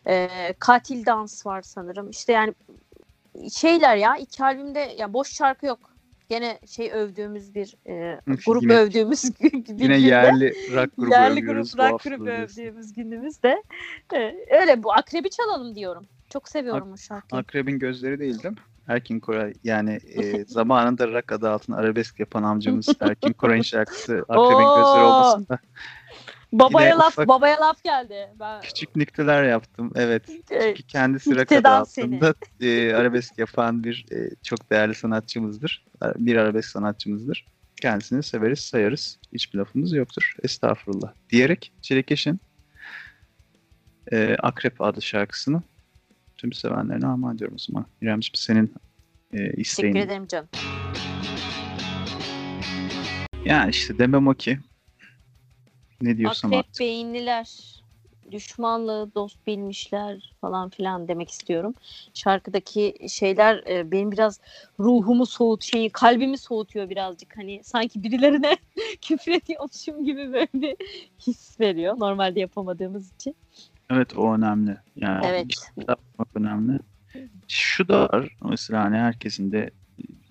[0.07, 0.29] e,
[0.59, 2.11] Katil Dans var sanırım.
[2.11, 2.55] İşte yani
[3.53, 5.93] şeyler ya iki albümde ya boş şarkı yok.
[6.29, 11.67] Gene şey övdüğümüz bir e, grup Yine- övdüğümüz bir Yine yerli rock grubu yerli grup
[11.79, 13.63] bu rock grubu övdüğümüz günümüzde.
[14.15, 14.19] E,
[14.61, 16.07] öyle bu akrebi çalalım diyorum.
[16.29, 17.41] Çok seviyorum o şarkıyı.
[17.41, 18.61] Akrep'in gözleri değil değil mi?
[18.89, 24.65] Erkin Koray yani e, zamanında rock adı altında arabesk yapan amcamız Erkin Koray'ın şarkısı Akrep'in
[24.65, 24.77] Oo.
[24.77, 25.59] gözleri olmasın da
[26.53, 28.29] babaya laf ufak- babaya laf geldi.
[28.41, 29.93] Ben küçük nükteler yaptım.
[29.97, 30.31] Evet.
[30.51, 31.69] e, Çünkü kendisi seni.
[31.69, 35.85] altında e, arabesk yapan bir e, çok değerli sanatçımızdır.
[36.17, 37.47] Bir arabesk sanatçımızdır.
[37.81, 39.19] Kendisini severiz, sayarız.
[39.33, 40.35] Hiçbir lafımız yoktur.
[40.43, 41.13] Estağfurullah.
[41.31, 42.41] Diyerek Çilekeş'in
[44.13, 45.63] e, Akrep adlı şarkısını
[46.37, 47.87] tüm sevenlerine armağan ediyorum o zaman.
[48.03, 48.75] İremciğim senin
[49.33, 49.95] e, teşekkür isteğin.
[49.97, 50.49] ederim canım.
[53.45, 54.59] Yani işte demem o ki.
[56.03, 56.81] Ne diyorsam Akrep artık.
[56.81, 57.49] beyinliler
[58.31, 61.75] düşmanlığı dost bilmişler falan filan demek istiyorum.
[62.15, 64.41] Şarkıdaki şeyler e, benim biraz
[64.81, 68.57] ruhumu soğut şeyi kalbimi soğutuyor birazcık hani sanki birilerine
[69.03, 70.77] küfür ediyormuşum gibi böyle bir
[71.27, 73.37] his veriyor normalde yapamadığımız için.
[73.91, 74.77] Evet o önemli.
[74.97, 75.47] Yani Evet.
[75.77, 76.79] şey yapmak önemli.
[77.49, 78.37] Şu da var.
[78.45, 79.71] Mesela hani herkesin de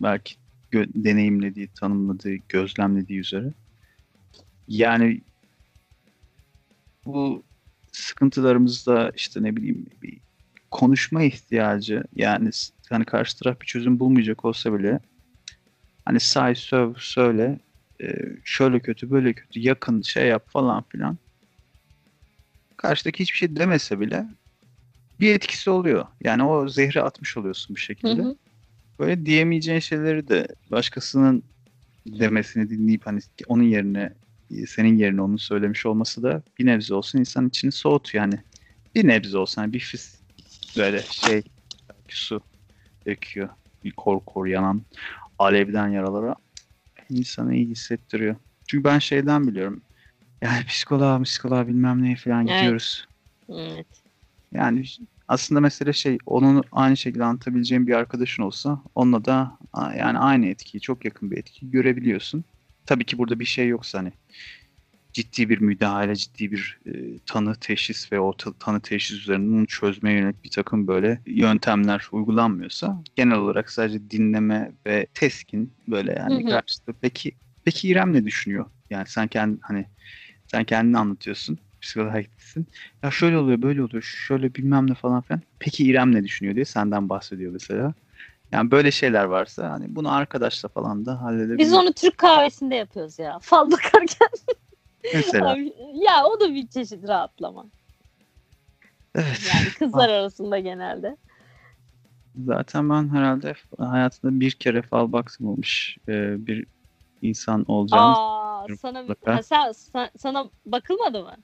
[0.02, 0.36] belki
[0.72, 3.54] gö- deneyimlediği, tanımladığı, gözlemlediği üzere.
[4.68, 5.22] Yani
[7.06, 7.44] bu
[7.92, 10.20] sıkıntılarımızda işte ne bileyim bir
[10.72, 12.50] konuşma ihtiyacı yani
[12.90, 15.00] hani karşı taraf bir çözüm bulmayacak olsa bile
[16.06, 17.60] hani say söv söyle
[18.02, 18.08] e,
[18.44, 21.18] şöyle kötü böyle kötü yakın şey yap falan filan
[22.78, 24.26] karşıdaki hiçbir şey demese bile
[25.20, 26.06] bir etkisi oluyor.
[26.24, 28.22] Yani o zehri atmış oluyorsun bir Hı şekilde.
[28.22, 28.36] hı.
[29.00, 31.44] Böyle diyemeyeceğin şeyleri de başkasının
[32.08, 34.14] demesini dinleyip hani onun yerine
[34.68, 38.40] senin yerine onun söylemiş olması da bir nebze olsun insan içini soğutuyor yani.
[38.96, 40.22] Bir nebze olsun hani bir fis
[40.78, 41.44] böyle şey
[42.08, 42.42] su
[43.08, 43.50] döküyor.
[43.84, 44.82] Bir kor kor yanan
[45.40, 46.36] alevden yaralara
[47.10, 48.36] insanı iyi hissettiriyor.
[48.68, 49.82] Çünkü ben şeyden biliyorum.
[50.42, 52.60] Yani psikoloğa, psikoloğa bilmem neye falan Evet.
[52.60, 53.08] gidiyoruz.
[53.50, 53.88] Evet.
[54.54, 54.86] Yani
[55.28, 60.82] aslında mesele şey onun aynı şekilde anlatabileceğin bir arkadaşın olsa onunla da yani aynı etkiyi
[60.82, 62.44] çok yakın bir etkiyi görebiliyorsun.
[62.92, 64.12] Tabii ki burada bir şey yoksa hani
[65.14, 66.92] ciddi bir müdahale, ciddi bir e,
[67.26, 73.04] tanı teşhis ve o ta- tanı teşhis üzerinden çözmeye yönelik bir takım böyle yöntemler uygulanmıyorsa
[73.16, 76.94] genel olarak sadece dinleme ve teskin böyle yani karşıda.
[77.02, 77.32] Peki
[77.66, 78.66] peki İrem ne düşünüyor?
[78.90, 79.86] Yani sen kendi hani
[80.48, 81.60] sen kendini anlatıyorsun.
[81.82, 82.68] Psikoloğa gitsin.
[83.04, 85.42] Ya şöyle oluyor, böyle oluyor, şöyle bilmem ne falan filan.
[85.60, 87.94] Peki İrem ne düşünüyor diye senden bahsediyor mesela.
[88.52, 91.60] Yani böyle şeyler varsa hani bunu arkadaşla falan da halledebiliriz.
[91.60, 93.40] Biz onu Türk kahvesinde yapıyoruz ya.
[93.40, 94.30] Fal bakarken.
[95.14, 95.58] Mesela.
[95.94, 97.66] Ya o da bir çeşit rahatlama.
[99.16, 99.50] Evet.
[99.50, 101.18] Yani kızlar arasında genelde.
[102.46, 106.66] Zaten ben herhalde hayatımda bir kere fal bakılmamış e, bir
[107.22, 108.14] insan olacağım.
[108.14, 111.36] Aa, sana ha, sen, sen- sana bakılmadı mı?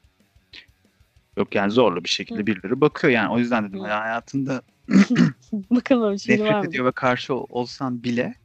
[1.37, 2.45] Yok yani zorla bir şekilde Hı.
[2.45, 3.33] birileri bakıyor yani.
[3.33, 3.87] O yüzden dedim Hı.
[3.87, 4.61] hani
[5.51, 6.69] hayatında Bakılmamış biri var nefret mı?
[6.69, 8.35] ediyor ve karşı ol- olsan bile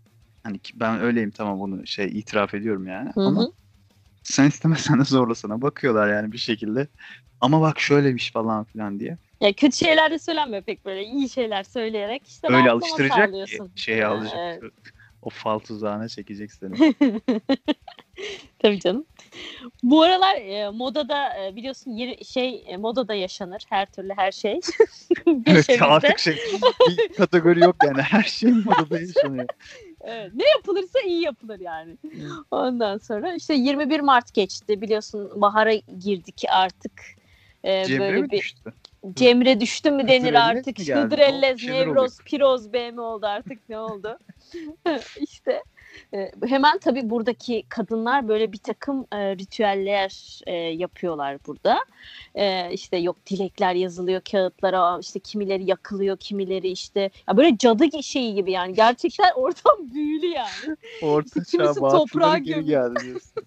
[0.43, 3.11] hani ki ben öyleyim tamam bunu şey itiraf ediyorum yani.
[3.15, 3.53] Hı Ama
[4.23, 6.89] sen istemesen de zorla sana bakıyorlar yani bir şekilde.
[7.41, 9.19] Ama bak şöylemiş falan filan diye.
[9.41, 14.07] Ya kötü şeyler de söylenmiyor pek böyle iyi şeyler söyleyerek işte Öyle alıştıracak ki şeye
[14.07, 14.41] alacak.
[14.63, 14.73] evet.
[15.23, 16.95] O fal tuzağına çekecek seni.
[18.59, 19.05] Tabii canım.
[19.83, 24.61] Bu aralar e, modada e, biliyorsun yeni şey e, modada yaşanır her türlü her şey.
[25.47, 26.37] evet artık şey
[26.89, 29.47] bir kategori yok yani her şey modada yaşanıyor.
[30.01, 31.97] Evet, ne yapılırsa iyi yapılır yani.
[32.51, 37.03] Ondan sonra işte 21 Mart geçti biliyorsun bahara girdik artık.
[37.65, 38.73] Ee, Cemre böyle mi bir düştü?
[39.15, 40.79] Cemre düştü mü denir Hıdrellez artık.
[40.79, 44.19] şeyler Nevroz, Piroz B mi oldu artık ne oldu?
[45.21, 45.63] işte
[46.15, 51.79] e, hemen tabii buradaki kadınlar böyle bir takım e, ritüeller e, yapıyorlar burada.
[52.35, 58.35] E, işte yok dilekler yazılıyor kağıtlara işte kimileri yakılıyor kimileri işte ya böyle cadı şeyi
[58.35, 60.77] gibi yani gerçekten ortam büyülü yani.
[61.03, 63.01] Orta Kimisi toprağa gömüyor.
[63.01, 63.33] diyorsun.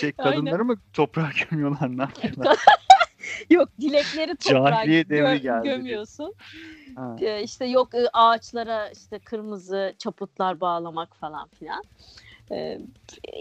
[0.00, 0.34] Şey Aynen.
[0.34, 2.56] kadınları mı toprağa gömüyorlar ne yapıyorlar?
[3.50, 5.64] Yok dilekleri toprağa gö- geldi.
[5.68, 6.34] gömüyorsun.
[7.20, 11.84] Ee, işte yok ağaçlara işte kırmızı çaputlar bağlamak falan filan.
[12.50, 12.80] Ee,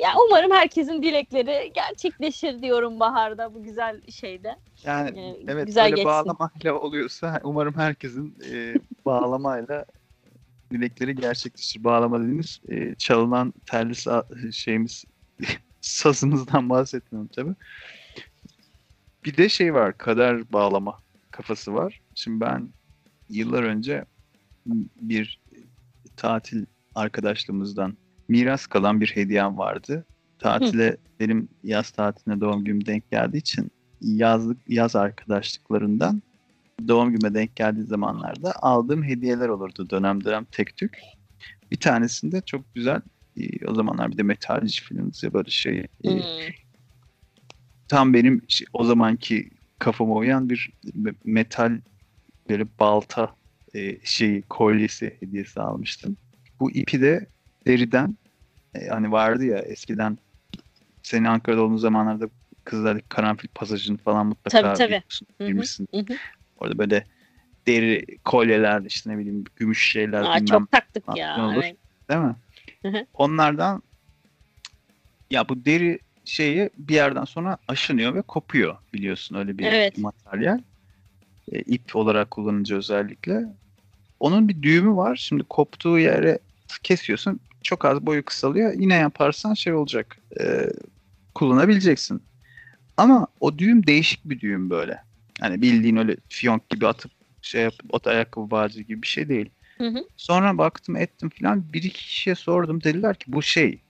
[0.02, 4.60] ya umarım herkesin dilekleri gerçekleşir diyorum baharda bu güzel şeyde.
[4.84, 6.06] Yani Ee, evet güzel böyle geçsin.
[6.06, 9.86] bağlamayla oluyorsa umarım herkesin e, bağlamayla
[10.72, 11.84] dilekleri gerçekleşir.
[11.84, 15.06] Bağlama dediğimiz e, çalınan telli sa- şeyimiz
[15.82, 17.56] sazımızdan bahsetmiyorum tabii.
[19.28, 21.00] Bir de şey var kader bağlama
[21.32, 22.02] kafası var.
[22.16, 22.70] Şimdi ben
[23.30, 24.06] yıllar önce
[25.02, 25.42] bir
[26.16, 30.06] tatil arkadaşlığımızdan miras kalan bir hediyem vardı.
[30.40, 36.22] Tatile benim yaz tatiline doğum günüm denk geldiği için yazlık yaz arkadaşlıklarından
[36.88, 41.00] doğum günüme denk geldiği zamanlarda aldığım hediyeler olurdu dönem dönem tek tük.
[41.72, 43.02] Bir tanesinde çok güzel
[43.38, 46.22] e, o zamanlar bir de metalci filmimiz ya böyle şey e, Hmm.
[47.88, 51.80] Tam benim şey- o zamanki kafama uyan bir me- metal
[52.50, 53.36] böyle balta
[53.74, 56.18] e, şeyi kolyesi hediyesi almıştım.
[56.60, 57.28] Bu ipi de
[57.68, 58.18] deriden
[58.76, 60.18] e, hani vardı ya eskiden
[61.04, 62.30] senin Ankara'da olduğun zamanlarda
[62.64, 64.88] kızlardaki karanfil pasajını falan mutlaka Tabii, tabii.
[64.88, 65.88] biliyorsun, Hı hı, bilmişsin.
[65.94, 66.18] hı hı.
[66.58, 67.06] Orada böyle
[67.68, 71.46] deri kolyeler işte ne bileyim gümüş şeyler Aa, çok taktık ya.
[71.48, 71.64] olur.
[71.64, 71.78] evet.
[72.10, 72.36] değil mi?
[72.82, 73.06] Hı hı.
[73.14, 73.84] Onlardan
[75.32, 79.98] ya bu deri şeyi bir yerden sonra aşınıyor ve kopuyor biliyorsun öyle bir Evet.
[79.98, 80.60] materyal.
[81.52, 83.46] E, ip olarak kullanınca özellikle.
[84.20, 85.16] Onun bir düğümü var.
[85.16, 86.40] Şimdi koptuğu yere
[86.84, 87.40] kesiyorsun.
[87.64, 88.74] Çok az boyu kısalıyor.
[88.74, 90.18] Yine yaparsan şey olacak.
[90.42, 90.70] e,
[91.36, 92.24] kullanabileceksin.
[92.98, 95.02] Ama o düğüm değişik bir düğüm böyle.
[95.40, 97.12] Hani bildiğin öyle fiyonk gibi atıp
[97.42, 99.50] şey yapıp ot ayakkabı bağcı gibi bir şey değil.
[99.78, 100.04] Hı hı.
[100.18, 103.82] Sonra baktım ettim filan bir iki kişiye sordum dediler ki bu şey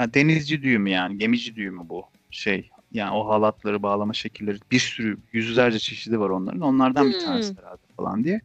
[0.00, 5.18] yani denizci düğümü yani gemici düğümü bu şey yani o halatları bağlama şekilleri bir sürü
[5.32, 7.24] yüzlerce çeşidi var onların onlardan bir Hmm.
[7.24, 8.40] tanesi herhalde falan diye.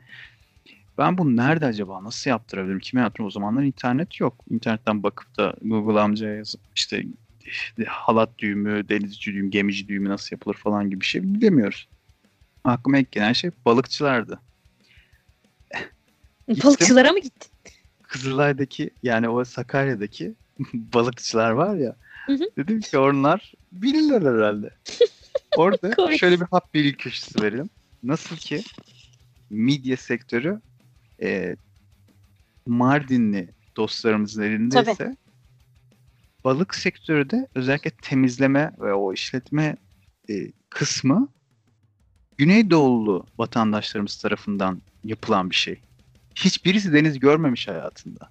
[0.98, 4.46] Ben bunu nerede acaba nasıl yaptırabilirim kime yaptırırım o zamanlar internet yok.
[4.50, 7.04] İnternetten bakıp da Google amcaya yazıp işte
[7.88, 11.88] halat düğümü, denizci düğümü, gemici düğümü nasıl yapılır falan gibi bir şey bilemiyoruz.
[12.64, 14.40] Aklıma ilk gelen şey balıkçılardı.
[16.64, 17.52] Balıkçılara mı gittin?
[18.02, 20.34] Kızılay'daki yani o Sakarya'daki
[20.74, 21.96] balıkçılar var ya.
[22.26, 22.50] Hı hı.
[22.58, 24.70] Dedim ki onlar bilirler herhalde.
[25.58, 27.70] Orada şöyle bir hap bilgi köşesi verelim.
[28.04, 28.64] Nasıl ki
[29.50, 30.62] medya sektörü
[31.22, 31.56] e,
[32.66, 35.16] Mardinli dostlarımızın elindeyse
[36.44, 39.78] balık sektörü de özellikle temizleme ve o işletme
[40.30, 41.30] e, kısmı
[42.38, 45.80] Güneydoğulu vatandaşlarımız tarafından yapılan bir şey.
[46.36, 48.30] Hiçbirisi deniz görmemiş hayatında.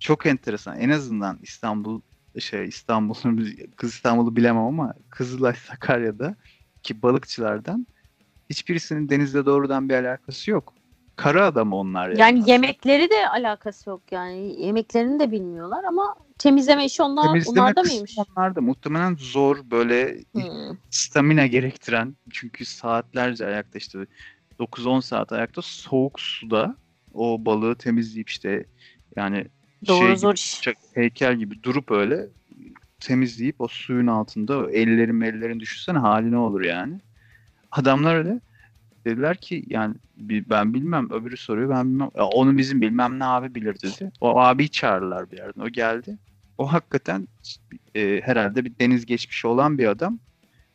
[0.00, 0.80] Çok enteresan.
[0.80, 2.00] En azından İstanbul
[2.38, 6.36] şey İstanbul'un kız İstanbul'u bilemem ama Kızılay Sakarya'da
[6.82, 7.86] ki balıkçılardan
[8.50, 10.74] hiçbirisinin denizle doğrudan bir alakası yok.
[11.16, 12.20] Kara adam onlar yani.
[12.20, 14.62] Yani yemekleri de alakası yok yani.
[14.62, 18.16] Yemeklerini de bilmiyorlar ama temizleme işi onlar, Temizleme onlarda mıymış?
[18.18, 20.76] Onlarda muhtemelen zor böyle Hmm.
[20.90, 23.98] stamina gerektiren çünkü saatlerce ayakta işte
[24.58, 26.76] 9-10 saat ayakta soğuk suda
[27.14, 28.66] o balığı temizleyip işte
[29.16, 29.46] yani
[29.86, 30.68] Doğru şey zor iş.
[30.94, 32.26] heykel gibi durup öyle
[33.00, 37.00] temizleyip o suyun altında ellerin ellerin düşünsene hali ne olur yani.
[37.70, 38.40] Adamlar öyle
[39.06, 43.74] dediler ki yani ben bilmem öbürü soruyor ben bilmem onu bizim bilmem ne abi bilir
[43.74, 44.12] dedi.
[44.20, 46.18] O abiyi çağırırlar bir yerden o geldi.
[46.58, 47.28] O hakikaten
[47.94, 50.18] e, herhalde bir deniz geçmişi olan bir adam.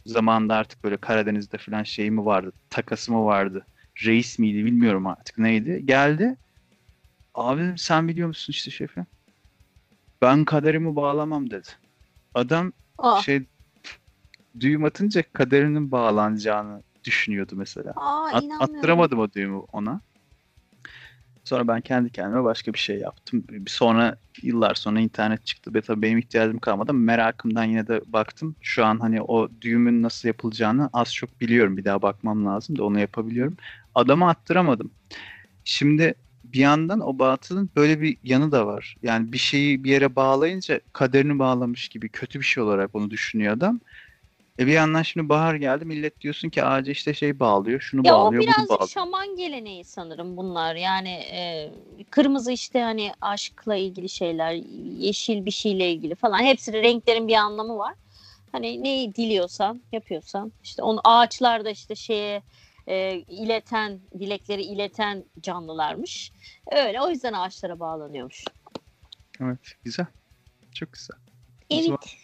[0.05, 3.67] Zamanında artık böyle Karadeniz'de falan şey mi vardı, takası mı vardı,
[4.05, 5.81] reis miydi bilmiyorum artık neydi.
[5.85, 6.37] Geldi.
[7.34, 9.06] Abi sen biliyor musun işte şefi?
[10.22, 11.67] Ben kaderimi bağlamam dedi.
[12.34, 13.46] Adam Aa, şey
[14.60, 17.93] düğüm atınca kaderinin bağlanacağını düşünüyordu mesela.
[17.96, 20.02] aa At- attıramadım o düğümü ona.
[21.43, 23.46] Sonra ben kendi kendime başka bir şey yaptım.
[23.67, 25.74] Sonra yıllar sonra internet çıktı.
[25.74, 28.56] Ve tabii benim ihtiyacım kalmadı merakımdan yine de baktım.
[28.62, 31.78] Şu an hani o düğümün nasıl yapılacağını az çok biliyorum.
[31.78, 33.58] Bir daha bakmam lazım da onu yapabiliyorum.
[33.96, 34.91] Adama attıramadım.
[35.63, 36.15] Şimdi
[36.53, 38.95] bir yandan o batılın böyle bir yanı da var.
[39.03, 43.53] Yani bir şeyi bir yere bağlayınca kaderini bağlamış gibi kötü bir şey olarak onu düşünüyor
[43.53, 43.79] adam.
[44.59, 48.15] E bir yandan şimdi bahar geldi millet diyorsun ki ağaca işte şey bağlıyor, şunu Ya
[48.15, 48.89] o bağlıyor, bunu birazcık bağlıyor.
[48.89, 50.75] şaman geleneği sanırım bunlar.
[50.75, 51.71] Yani e,
[52.09, 54.51] kırmızı işte hani aşkla ilgili şeyler,
[54.99, 56.39] yeşil bir şeyle ilgili falan.
[56.43, 57.95] Hepsi renklerin bir anlamı var.
[58.51, 62.41] Hani neyi diliyorsan, yapıyorsan işte onu ağaçlarda işte şeye
[62.88, 66.32] e, ileten, dilekleri ileten canlılarmış.
[66.72, 68.43] Öyle o yüzden ağaçlara bağlanıyormuş.
[69.41, 70.06] Evet, güzel.
[70.74, 71.17] Çok güzel.
[71.72, 72.17] Zaman Evet.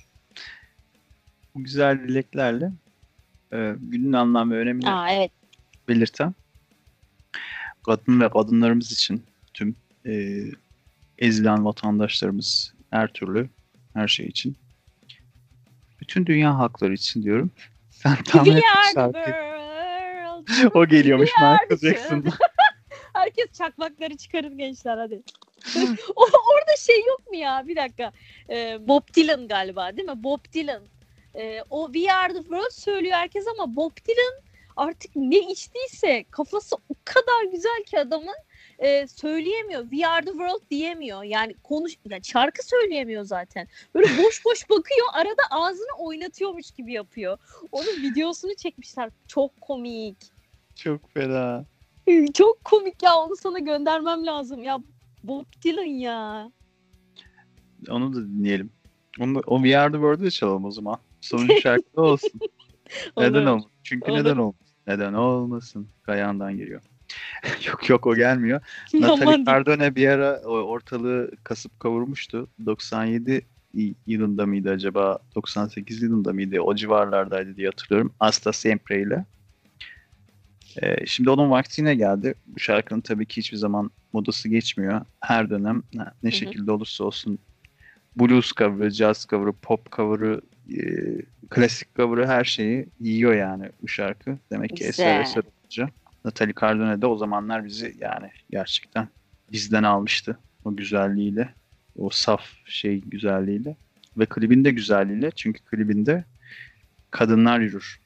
[1.56, 2.72] bu güzel dileklerle
[3.54, 5.32] e, günün anlam ve önemini Aa evet.
[5.88, 6.34] belirten
[7.86, 10.44] kadın ve kadınlarımız için tüm e,
[11.18, 13.50] ezilen vatandaşlarımız her türlü
[13.94, 14.58] her şey için
[16.02, 17.52] bütün dünya hakları için diyorum.
[17.90, 18.62] Sen et We
[18.96, 19.49] are the.
[20.74, 22.26] O geliyormuş Michael the Jackson.
[23.14, 25.22] Herkes çakmakları çıkarın gençler hadi.
[26.16, 28.12] o, orada şey yok mu ya bir dakika.
[28.50, 30.24] Ee, Bob Dylan galiba değil mi?
[30.24, 30.84] Bob Dylan.
[31.36, 34.42] Ee, o We Are The World söylüyor herkes ama Bob Dylan
[34.78, 38.36] artık ne içtiyse kafası o kadar güzel ki adamın
[38.80, 39.90] e, söyleyemiyor.
[39.90, 41.24] We Are The World diyemiyor.
[41.24, 43.68] Yani konuş yani şarkı söyleyemiyor zaten.
[43.96, 47.38] Böyle boş boş bakıyor arada ağzını oynatıyormuş gibi yapıyor.
[47.72, 49.10] Onun videosunu çekmişler.
[49.28, 50.18] Çok komik.
[50.84, 51.66] Çok fena.
[52.34, 54.64] Çok komik ya onu sana göndermem lazım.
[54.64, 54.80] Ya
[55.24, 56.52] Bob Dylan ya.
[57.90, 58.72] Onu da dinleyelim.
[59.20, 60.98] Onu da, o We Are The World'u da çalalım o zaman.
[61.22, 62.40] Sonuncu şarkı da olsun.
[63.18, 63.72] neden olmasın?
[63.84, 64.20] Çünkü Olur.
[64.20, 64.76] neden olmasın?
[64.88, 65.88] Neden olmasın?
[66.04, 66.82] Kayan'dan geliyor.
[67.68, 68.62] yok yok o gelmiyor.
[68.94, 72.48] Natalie Cardone bir ara o ortalığı kasıp kavurmuştu.
[72.66, 75.20] 97 y- yılında mıydı acaba?
[75.36, 76.62] 98 yılında mıydı?
[76.62, 78.14] O civarlardaydı diye hatırlıyorum.
[78.20, 79.26] Asta Sempre ile.
[80.82, 82.34] Ee, şimdi onun vaktine geldi.
[82.48, 85.02] Bu şarkının tabii ki hiçbir zaman modası geçmiyor.
[85.22, 85.84] Her dönem
[86.24, 87.40] ne şekilde olursa olsun
[88.16, 90.42] blues cover'ı, jazz cover'ı, pop cover'ı,
[90.78, 90.82] e,
[91.50, 94.38] klasik cover'ı her şeyi yiyor yani bu şarkı.
[94.52, 95.90] Demek ki eser eser olunca.
[96.26, 99.08] Natalie Cardone de o zamanlar bizi yani gerçekten
[99.52, 100.40] bizden almıştı.
[100.66, 101.50] O güzelliğiyle,
[101.98, 103.76] o saf şey güzelliğiyle
[104.18, 105.32] ve klibin de güzelliğiyle.
[105.32, 106.24] Çünkü klibinde
[107.12, 108.00] kadınlar yürür.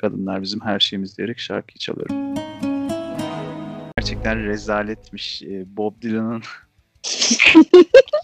[0.00, 2.34] Kadınlar bizim her şeyimiz diyerek şarkıyı çalıyorum.
[3.98, 5.42] Gerçekten rezaletmiş.
[5.42, 6.42] Ee, Bob Dylan'ın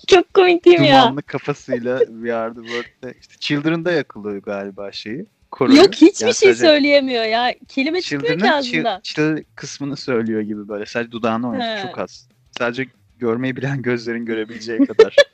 [0.06, 1.02] Çok komik değil mi ya?
[1.02, 5.26] dumanlı kafasıyla We Are The World'de işte Children'da yakılıyor galiba şeyi.
[5.50, 5.76] Koroyu.
[5.78, 7.54] Yok hiçbir Yani şey söyleyemiyor ya.
[7.68, 9.00] Kelime çıkmıyor ki ağzından.
[9.00, 10.86] chill kısmını söylüyor gibi böyle.
[10.86, 11.86] Sadece dudağını oynatıyor.
[11.86, 12.28] Çok az.
[12.58, 12.86] Sadece
[13.18, 15.16] görmeyi bilen gözlerin görebileceği kadar.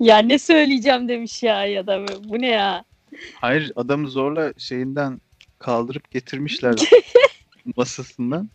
[0.00, 2.84] Ya ne söyleyeceğim demiş ya ya da bu ne ya?
[3.34, 5.20] Hayır adamı zorla şeyinden
[5.58, 6.74] kaldırıp getirmişler
[7.76, 8.50] masasından.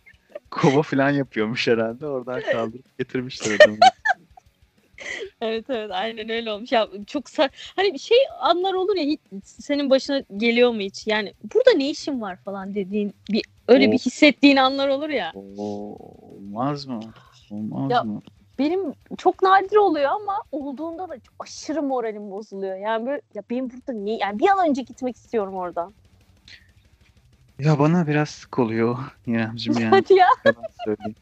[0.50, 2.06] Kova falan yapıyormuş herhalde.
[2.06, 3.76] Oradan kaldırıp getirmişler adamı.
[5.40, 6.72] Evet evet aynen öyle olmuş.
[6.72, 11.06] Ya çok sa- hani bir şey anlar olur ya hiç, senin başına geliyor mu hiç?
[11.06, 14.06] Yani burada ne işin var falan dediğin bir öyle bir Of.
[14.06, 15.32] hissettiğin anlar olur ya.
[15.34, 15.96] Oo,
[16.36, 17.00] olmaz mı?
[17.50, 18.22] Olmaz Ya- mı?
[18.62, 22.76] Benim çok nadir oluyor ama olduğunda da çok aşırı moralim bozuluyor.
[22.76, 25.94] Yani böyle ya benim burada niye yani bir an önce gitmek istiyorum oradan.
[27.58, 29.90] Ya bana biraz sık oluyor İremciğim yani.
[29.90, 30.26] Hadi ya.
[30.84, 31.14] Söyleyeyim.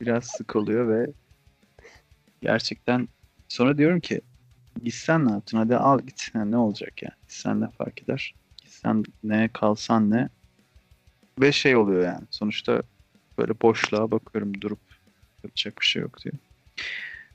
[0.00, 1.10] Biraz sık oluyor ve
[2.42, 3.08] gerçekten
[3.48, 4.20] sonra diyorum ki
[4.84, 5.58] gitsen ne yaptın?
[5.58, 6.34] Hadi al git.
[6.34, 7.14] Ha, ne olacak yani?
[7.28, 8.34] Gitsen ne fark eder?
[8.56, 10.28] Gitsen ne, kalsan ne?
[11.40, 12.26] Ve şey oluyor yani.
[12.30, 12.82] Sonuçta
[13.38, 14.80] böyle boşluğa bakıyorum durup
[15.44, 16.32] yapacak bir şey yok diye.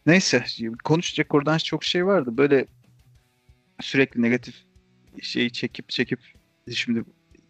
[0.05, 0.43] Neyse
[0.83, 2.37] konuşacak oradan çok şey vardı.
[2.37, 2.65] Böyle
[3.81, 4.55] sürekli negatif
[5.21, 6.19] şeyi çekip çekip
[6.73, 7.03] şimdi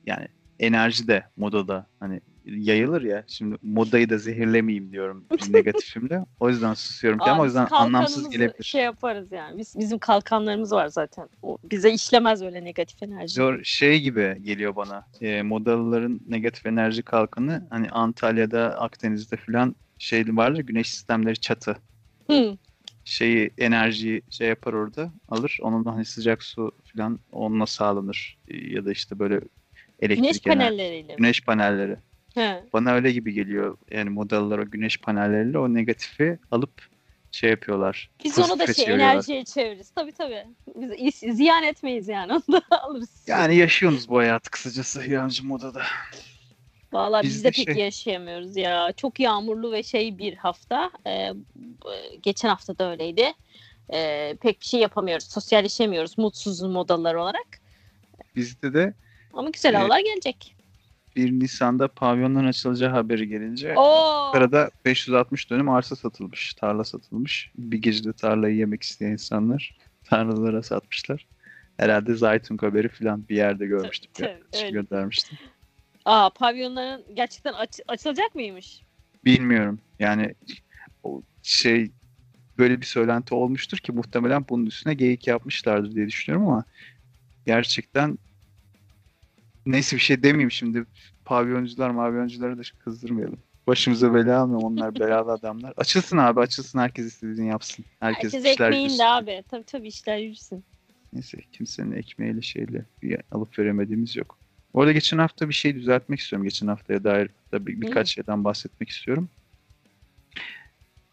[0.06, 0.28] yani
[0.60, 3.24] enerji de modada hani yayılır ya.
[3.28, 6.26] Şimdi modayı da zehirlemeyeyim diyorum bir negatifimle.
[6.40, 8.64] O yüzden susuyorum ki ama o Abi, yüzden anlamsız gelebilir.
[8.64, 9.58] Şey yaparız yani.
[9.58, 11.30] Biz, bizim kalkanlarımız var zaten.
[11.42, 13.34] O, bize işlemez öyle negatif enerji.
[13.34, 15.06] Zor şey gibi geliyor bana.
[15.22, 21.78] E, modalıların negatif enerji kalkanı hani Antalya'da, Akdeniz'de falan şey vardır güneş sistemleri çatı.
[22.30, 22.58] Hı.
[23.06, 25.58] Şeyi enerjiyi şey yapar orada alır.
[25.62, 28.38] Onun hani sıcak su falan onunla sağlanır.
[28.48, 29.36] E, ya da işte böyle
[30.00, 31.16] elektrik Güneş enerji- panelleriyle.
[31.16, 31.98] Güneş panelleri.
[32.34, 32.64] He.
[32.74, 33.78] Bana öyle gibi geliyor.
[33.92, 36.74] Yani modeller o güneş panelleriyle o negatifi alıp
[37.32, 38.10] şey yapıyorlar.
[38.24, 39.92] Biz onu da şey enerjiye çeviririz.
[39.92, 40.46] Tabii tabii.
[40.76, 42.32] Biz ziyan etmeyiz yani.
[42.34, 43.24] Onu da alırız.
[43.28, 45.82] Yani yaşıyorsunuz bu hayatı kısacası yancı modada.
[46.94, 48.94] Vallahi biz Biz de de pek şey- yaşayamıyoruz ya.
[48.98, 50.92] Çok yağmurlu ve şey bir hafta.
[51.08, 51.34] Ee,
[52.22, 53.34] geçen hafta da öyleydi.
[53.94, 55.26] Ee, pek bir şey yapamıyoruz.
[55.26, 57.48] Sosyalleşemiyoruz mutsuz modalar olarak.
[58.36, 58.94] Bizde de
[59.34, 59.80] Ama güzel Evet.
[59.82, 60.56] havalar gelecek.
[61.16, 63.82] 1 Nisan'da pavyonların açılacağı haberi gelince Oo.
[64.26, 67.52] Ankara'da 560 dönüm arsa satılmış, tarla satılmış.
[67.58, 71.28] Bir gecede tarlayı yemek isteyen insanlar tarlalara satmışlar.
[71.78, 74.12] Herhalde Zaytun haberi falan bir yerde görmüştüm.
[74.14, 74.70] Tabii, öyle.
[74.70, 75.38] göndermiştim.
[76.06, 78.84] Aa pavyonların gerçekten aç- açılacak mıymış?
[79.26, 79.80] Bilmiyorum.
[80.00, 80.36] Yani
[81.04, 81.92] o şey
[82.58, 86.64] böyle bir söylenti olmuştur ki muhtemelen bunun üstüne geyik yapmışlardır diye düşünüyorum ama
[87.46, 88.18] gerçekten
[89.66, 90.86] neyse bir şey demeyeyim şimdi
[91.26, 93.40] pavyoncular mavyoncuları da kızdırmayalım.
[93.68, 95.74] Başımıza bela almayalım onlar belalı adamlar.
[95.78, 97.86] Açılsın abi açılsın herkes istediğini yapsın.
[98.00, 99.44] Herkes, Herkes ekmeğinde abi.
[99.48, 100.64] Tabii tabii işler yürüsün.
[101.14, 104.43] Neyse kimsenin ekmeğiyle şeyle bir alıp veremediğimiz yok.
[104.74, 106.44] Bu arada geçen hafta bir şey düzeltmek istiyorum.
[106.44, 108.12] Geçen haftaya dair da bir, birkaç Hı.
[108.12, 109.30] şeyden bahsetmek istiyorum.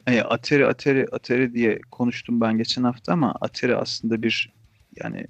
[0.06, 4.52] E, Atari, Atari, Atari diye konuştum ben geçen hafta ama Atari aslında bir
[5.04, 5.26] yani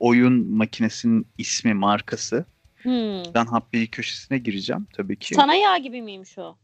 [0.00, 2.44] oyun makinesinin ismi, markası.
[2.82, 3.22] Hmm.
[3.34, 5.34] Ben Happy köşesine gireceğim tabii ki.
[5.34, 6.56] Sana yağ gibi miymiş o?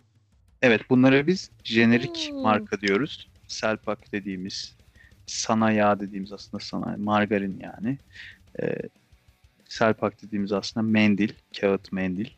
[0.62, 2.40] Evet bunlara biz jenerik Hmm.
[2.40, 3.30] marka diyoruz.
[3.48, 4.76] Selpak dediğimiz,
[5.26, 7.98] sana yağ dediğimiz aslında sana margarin yani.
[8.62, 8.74] Ee,
[9.70, 12.28] Selpak dediğimiz aslında mendil, kağıt mendil.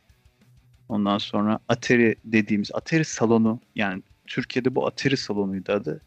[0.89, 6.01] Ondan sonra Atari dediğimiz Atari salonu yani Türkiye'de bu Atari salonuydu adı.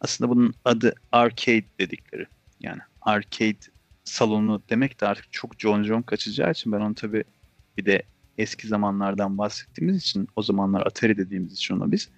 [0.00, 2.26] Aslında bunun adı arcade dedikleri.
[2.60, 3.58] Yani arcade
[4.04, 7.24] salonu demek de artık çok John John kaçacağı için ben onu tabii
[7.76, 8.02] bir de
[8.38, 12.08] eski zamanlardan bahsettiğimiz için o zamanlar Atari dediğimiz için ona biz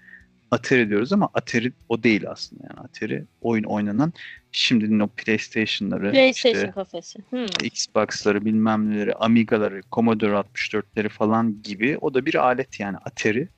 [0.50, 4.12] Atari diyoruz ama Atari o değil aslında yani Atari oyun oynanan
[4.52, 7.18] şimdinin o PlayStation'ları PlayStation işte kafesi.
[7.30, 7.46] Hmm.
[7.62, 13.48] Xbox'ları bilmem neleri Amiga'ları Commodore 64'leri falan gibi o da bir alet yani Atari.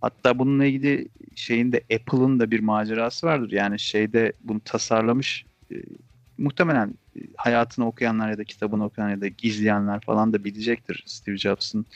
[0.00, 3.52] Hatta bununla ilgili şeyin de Apple'ın da bir macerası vardır.
[3.52, 5.74] Yani şeyde bunu tasarlamış e,
[6.38, 11.36] muhtemelen e, hayatını okuyanlar ya da kitabını okuyan ya da izleyenler falan da bilecektir Steve
[11.36, 11.86] Jobs'ın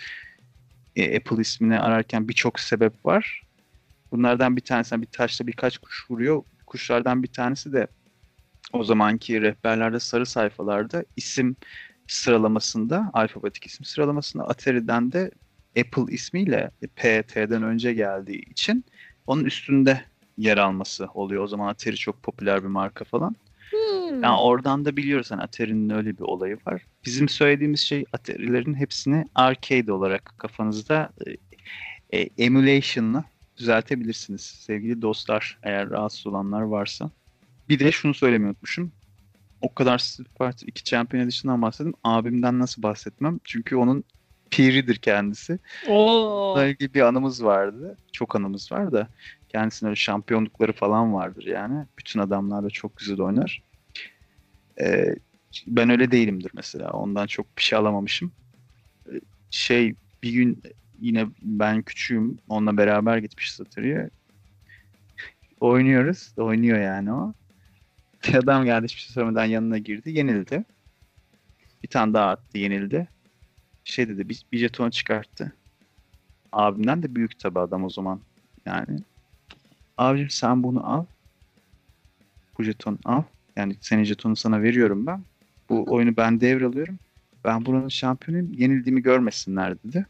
[0.96, 3.42] e, Apple ismini ararken birçok sebep var.
[4.12, 6.42] Bunlardan bir tanesi bir taşla birkaç kuş vuruyor.
[6.66, 7.86] Kuşlardan bir tanesi de
[8.72, 11.56] o zamanki rehberlerde sarı sayfalarda isim
[12.06, 15.30] sıralamasında, alfabetik isim sıralamasında Atari'den de
[15.78, 18.84] Apple ismiyle PT'den önce geldiği için
[19.26, 20.04] onun üstünde
[20.38, 21.42] yer alması oluyor.
[21.42, 23.36] O zaman Atari çok popüler bir marka falan.
[23.70, 24.22] Hmm.
[24.22, 26.82] Yani oradan da biliyoruz hani Atari'nin öyle bir olayı var.
[27.04, 31.36] Bizim söylediğimiz şey Atari'lerin hepsini arcade olarak kafanızda e,
[32.18, 33.24] e, emulation'la
[33.60, 37.10] düzeltebilirsiniz sevgili dostlar eğer rahatsız olanlar varsa.
[37.68, 38.92] Bir de şunu söylemeyi unutmuşum.
[39.60, 39.98] O kadar
[40.38, 41.94] Fighter 2 Champion Edition'dan bahsettim.
[42.04, 43.40] Abimden nasıl bahsetmem?
[43.44, 44.04] Çünkü onun
[44.50, 45.58] piridir kendisi.
[45.88, 46.54] Oo.
[46.54, 47.96] Bununla ilgili bir anımız vardı.
[48.12, 49.08] Çok anımız var da.
[49.48, 51.86] Kendisinin öyle şampiyonlukları falan vardır yani.
[51.98, 53.62] Bütün adamlar da çok güzel oynar.
[54.80, 55.14] Ee,
[55.66, 56.90] ben öyle değilimdir mesela.
[56.90, 58.32] Ondan çok bir şey alamamışım.
[59.06, 60.62] Ee, Şey bir gün
[61.00, 62.38] yine ben küçüğüm.
[62.48, 64.10] Onunla beraber gitmişiz Atari'ye.
[65.60, 66.32] Oynuyoruz.
[66.36, 67.34] Oynuyor yani o.
[68.28, 70.10] Bir adam geldi hiçbir şey söylemeden yanına girdi.
[70.10, 70.64] Yenildi.
[71.82, 73.08] Bir tane daha attı yenildi.
[73.84, 75.52] Şey dedi bir, bir jeton çıkarttı.
[76.52, 78.20] Abimden de büyük tabi adam o zaman.
[78.66, 79.00] Yani
[79.98, 81.04] abicim sen bunu al.
[82.58, 83.22] Bu jeton al.
[83.56, 85.22] Yani senin jetonu sana veriyorum ben.
[85.68, 86.98] Bu oyunu ben devralıyorum.
[87.44, 88.52] Ben buranın şampiyonuyum.
[88.52, 90.06] Yenildiğimi görmesinler dedi.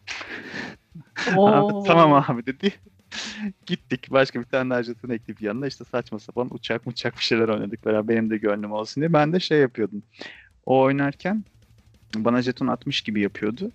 [1.36, 2.72] Abi, tamam abi dedi.
[3.66, 4.06] Gittik.
[4.10, 8.08] Başka bir tane jeton ekleyip yanına işte saçma sapan uçak uçak bir şeyler oynadık beraber.
[8.08, 9.12] Benim de gönlüm olsun diye.
[9.12, 10.02] Ben de şey yapıyordum.
[10.66, 11.44] O oynarken
[12.16, 13.72] bana jeton atmış gibi yapıyordu.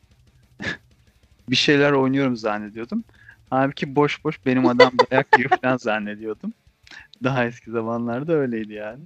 [1.50, 3.04] bir şeyler oynuyorum zannediyordum.
[3.50, 6.54] Halbuki boş boş benim adam dayak yiyor falan zannediyordum.
[7.24, 9.04] Daha eski zamanlarda öyleydi yani.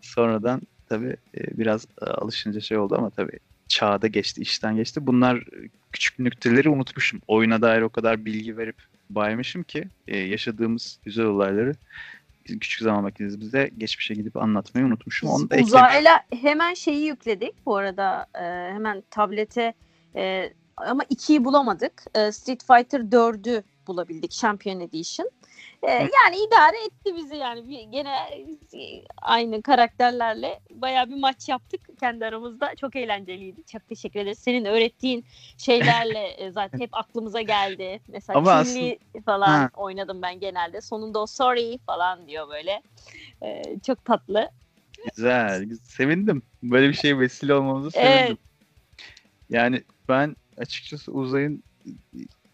[0.00, 3.38] Sonradan tabii e, biraz e, alışınca şey oldu ama tabii
[3.68, 5.06] çağda geçti, işten geçti.
[5.06, 5.44] Bunlar
[5.92, 7.20] küçük nükteleri unutmuşum.
[7.28, 8.76] Oyuna dair o kadar bilgi verip
[9.10, 11.74] baymışım ki e, yaşadığımız güzel olayları
[12.44, 15.28] bizim küçük zaman makinemizde geçmişe gidip anlatmayı unutmuşum.
[15.28, 15.56] Onu da.
[15.56, 19.74] Uzayla hemen şeyi yükledik bu arada e, hemen tablete
[20.16, 22.04] e, ama 2'yi bulamadık.
[22.14, 25.30] E, Street Fighter 4'ü bulabildik Champion Edition.
[25.82, 28.14] E, yani idare etti bizi yani bir, gene
[28.74, 32.74] e, aynı karakterlerle bayağı bir maç yaptık kendi aramızda.
[32.74, 33.62] Çok eğlenceliydi.
[33.72, 34.38] Çok teşekkür ederiz.
[34.38, 35.24] Senin öğrettiğin
[35.58, 38.00] şeylerle e, zaten hep aklımıza geldi.
[38.08, 39.70] Mesela Ama Chun-Li falan Ha.
[39.76, 40.80] oynadım ben genelde.
[40.80, 42.82] Sonunda o sorry falan diyor böyle.
[43.42, 44.50] E, çok tatlı.
[45.16, 45.68] Güzel.
[45.82, 46.42] Sevindim.
[46.62, 48.26] Böyle bir şeye vesile olmamıza sevindim.
[48.26, 48.38] Evet.
[49.50, 51.62] Yani ben açıkçası Uzay'ın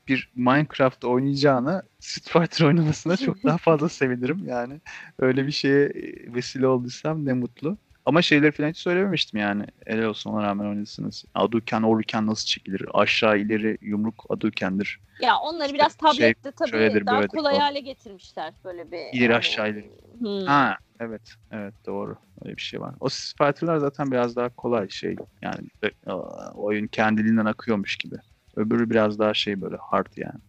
[0.09, 4.45] bir Minecraft oynayacağına Street Fighter oynamasına çok daha fazla sevinirim.
[4.47, 4.81] Yani
[5.19, 5.93] öyle bir şeye
[6.35, 7.79] vesile olduysam ne mutlu.
[8.09, 9.65] Ama şeyleri falan hiç söylememiştim yani.
[9.87, 11.25] Helal olsun ona rağmen oynadınız.
[11.35, 12.83] Aduken, Oruken nasıl çekilir?
[12.95, 15.01] Aşağı ileri yumruk Aduken'dir.
[15.21, 17.61] Ya onları İşte biraz şey, tablette tabii şöyledir, daha böyledir kolay falan.
[17.65, 18.99] hale getirmişler böyle bir.
[19.13, 19.91] İleri hani- aşağı ileri.
[20.19, 20.47] Hmm.
[20.47, 22.95] Ha evet evet doğru öyle bir şey var.
[23.01, 25.69] O Fighter'lar zaten biraz daha kolay şey yani
[26.07, 26.13] e,
[26.55, 28.17] oyun kendiliğinden akıyormuş gibi.
[28.57, 30.41] Öbürü biraz daha şey böyle hard yani.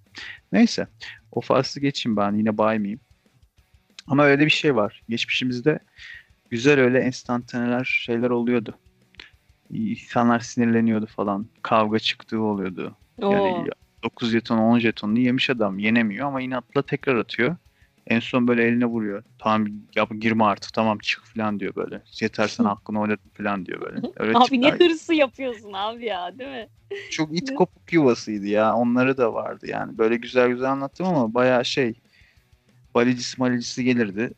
[0.51, 0.88] Neyse
[1.32, 2.99] o faslı geçeyim ben yine baymayayım.
[4.07, 5.03] Ama öyle bir şey var.
[5.10, 5.80] Geçmişimizde
[6.50, 8.78] güzel öyle enstantaneler şeyler oluyordu.
[9.70, 11.47] İnsanlar sinirleniyordu falan.
[11.62, 12.95] Kavga çıktığı oluyordu.
[13.22, 13.32] Oo.
[13.32, 13.68] Yani
[14.04, 17.56] 9 jeton 10 jetonunu yemiş adam yenemiyor ama inatla tekrar atıyor.
[18.08, 19.24] En son böyle eline vuruyor.
[19.38, 22.02] Tamam yap girme artık tamam çık falan diyor böyle.
[22.22, 24.08] Yeter sen hakkını oynadın falan diyor böyle.
[24.18, 26.70] Öyle abi ne hırsı yapıyorsun abi ya değil mi?
[27.12, 28.76] çok it kopuk yuvasıydı ya.
[28.76, 29.97] Onları da vardı yani.
[29.97, 31.93] Böyle güzel güzel anlattım ama bayağı şey
[32.95, 34.32] balicisi malicisi gelirdi.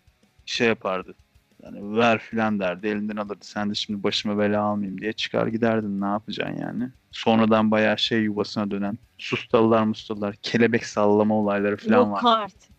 [0.46, 1.16] Şey yapardı.
[1.64, 2.88] Yani ver filan derdi.
[2.88, 3.46] Elinden alırdı.
[3.46, 6.02] Sen de şimdi başıma bela almayayım diye çıkar giderdin.
[6.02, 6.90] Ne yapacaksın yani?
[7.12, 12.22] Sonradan bayağı şey yuvasına dönen sustalılar mustalılar kelebek sallama olayları falan var.
[12.22, 12.72] Yok artık.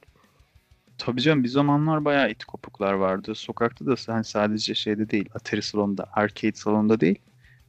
[0.98, 3.34] Tabii canım bir zamanlar bayağı it kopuklar vardı.
[3.34, 5.28] Sokakta da hani sadece şeyde değil.
[5.34, 7.18] Atari salonunda, arcade salonunda değil.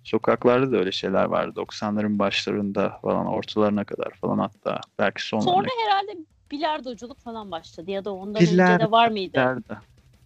[0.03, 1.59] Sokaklarda da öyle şeyler vardı.
[1.59, 6.18] 90'ların başlarında falan ortalarına kadar falan hatta belki sonlarına Sonra herhalde
[6.51, 9.34] bilardoculuk falan başladı ya da ondan Bilardo, önce de var mıydı?
[9.34, 9.74] Bilardo.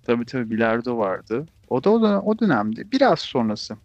[0.08, 1.46] Tabii tabii bilardo vardı.
[1.70, 2.92] O da o, da, o dönemde.
[2.92, 3.78] Biraz sonrası.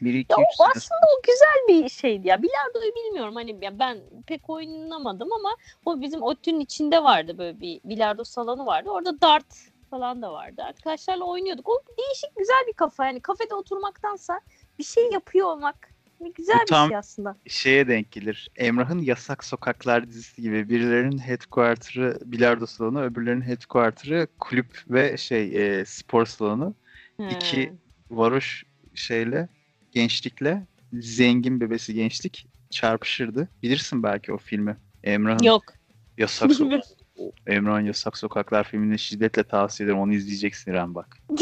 [0.00, 2.42] 1 2 Ya 3 o aslında o güzel bir şeydi ya.
[2.42, 7.80] Bilardoyu bilmiyorum hani ya ben pek oynamadım ama o bizim ODTÜ'nün içinde vardı böyle bir
[7.84, 8.90] bilardo salonu vardı.
[8.90, 9.46] Orada dart
[9.90, 10.62] falan da vardı.
[10.62, 11.68] Arkadaşlarla oynuyorduk.
[11.68, 14.40] O değişik güzel bir kafa yani kafede oturmaktansa
[14.78, 17.36] bir şey yapıyor olmak ne güzel Bu bir tam- şey aslında.
[17.46, 18.50] şeye denk gelir.
[18.56, 25.84] Emrah'ın Yasak Sokaklar dizisi gibi birilerinin headquarter'ı bilardo salonu, öbürlerinin headquarter'ı kulüp ve şey e,
[25.84, 26.74] spor salonu.
[27.30, 27.72] İki- He.
[28.10, 28.64] varoş
[28.94, 29.48] şeyle
[29.92, 33.48] gençlikle zengin bebesi gençlik çarpışırdı.
[33.62, 34.76] Bilirsin belki o filmi.
[35.04, 35.62] Emrah'ın Yok.
[36.18, 36.84] Yasak Sokak
[37.46, 40.00] Emrah'ın Yasak Sokaklar filmini şiddetle tavsiye ederim.
[40.00, 41.16] Onu izleyeceksin İrem bak.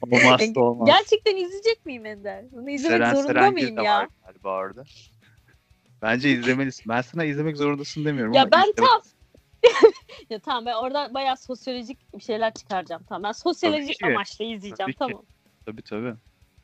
[0.00, 0.86] Olmazsa olmaz.
[0.86, 2.44] Gerçekten izleyecek miyim Ender?
[2.52, 3.98] Bunu izlemek Seren zorunda Serengil mıyım ya?
[3.98, 4.84] var galiba orada.
[6.02, 6.84] Bence izlemelisin.
[6.88, 9.02] Ben sana izlemek zorundasın demiyorum Ya ben izle- tam
[10.30, 13.02] ya tamam ben oradan bayağı sosyolojik bir şeyler çıkaracağım.
[13.08, 14.16] Tamam ben sosyolojik Tabii ki.
[14.16, 14.98] amaçla izleyeceğim Tabii ki.
[14.98, 15.22] tamam.
[15.66, 16.14] Tabii tabii.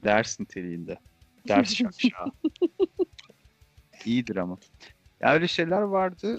[0.05, 0.99] Ders niteliğinde.
[1.49, 2.27] Ders şakşağı.
[4.05, 4.59] İyidir ama.
[5.21, 6.37] Ya öyle şeyler vardı.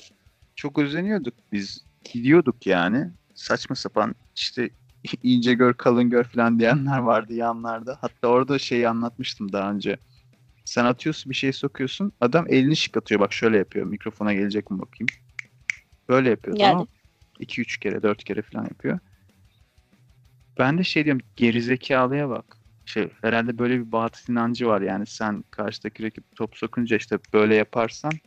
[0.56, 1.86] Çok özeniyorduk biz.
[2.14, 3.12] Gidiyorduk yani.
[3.36, 4.70] Saçma sapan işte
[5.24, 7.98] ince gör kalın gör falan diyenler vardı yanlarda.
[8.02, 9.98] Hatta orada şeyi anlatmıştım daha önce.
[10.66, 12.12] Sen atıyorsun bir şey sokuyorsun.
[12.22, 13.22] Adam elini şıklatıyor.
[13.22, 13.86] Bak şöyle yapıyor.
[13.86, 15.14] Mikrofona gelecek mi bakayım.
[16.10, 16.70] Böyle yapıyor Geldi.
[16.70, 16.88] tamam mı?
[17.40, 19.00] 2-3 kere 4 kere falan yapıyor.
[20.60, 22.58] Ben de şey diyorum gerizekalıya bak.
[22.86, 27.56] Şey, herhalde böyle bir batıl inancı var yani sen karşıdaki rakip top sokunca işte böyle
[27.56, 28.20] yaparsan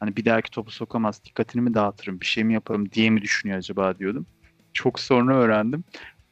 [0.00, 3.58] hani bir dahaki topu sokamaz dikkatini mi dağıtırım bir şey mi yaparım diye mi düşünüyor
[3.58, 4.26] acaba diyordum.
[4.72, 5.84] Çok sonra öğrendim.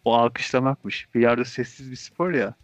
[0.05, 1.15] O alkışlamakmış.
[1.15, 2.55] Bilardo sessiz bir spor ya.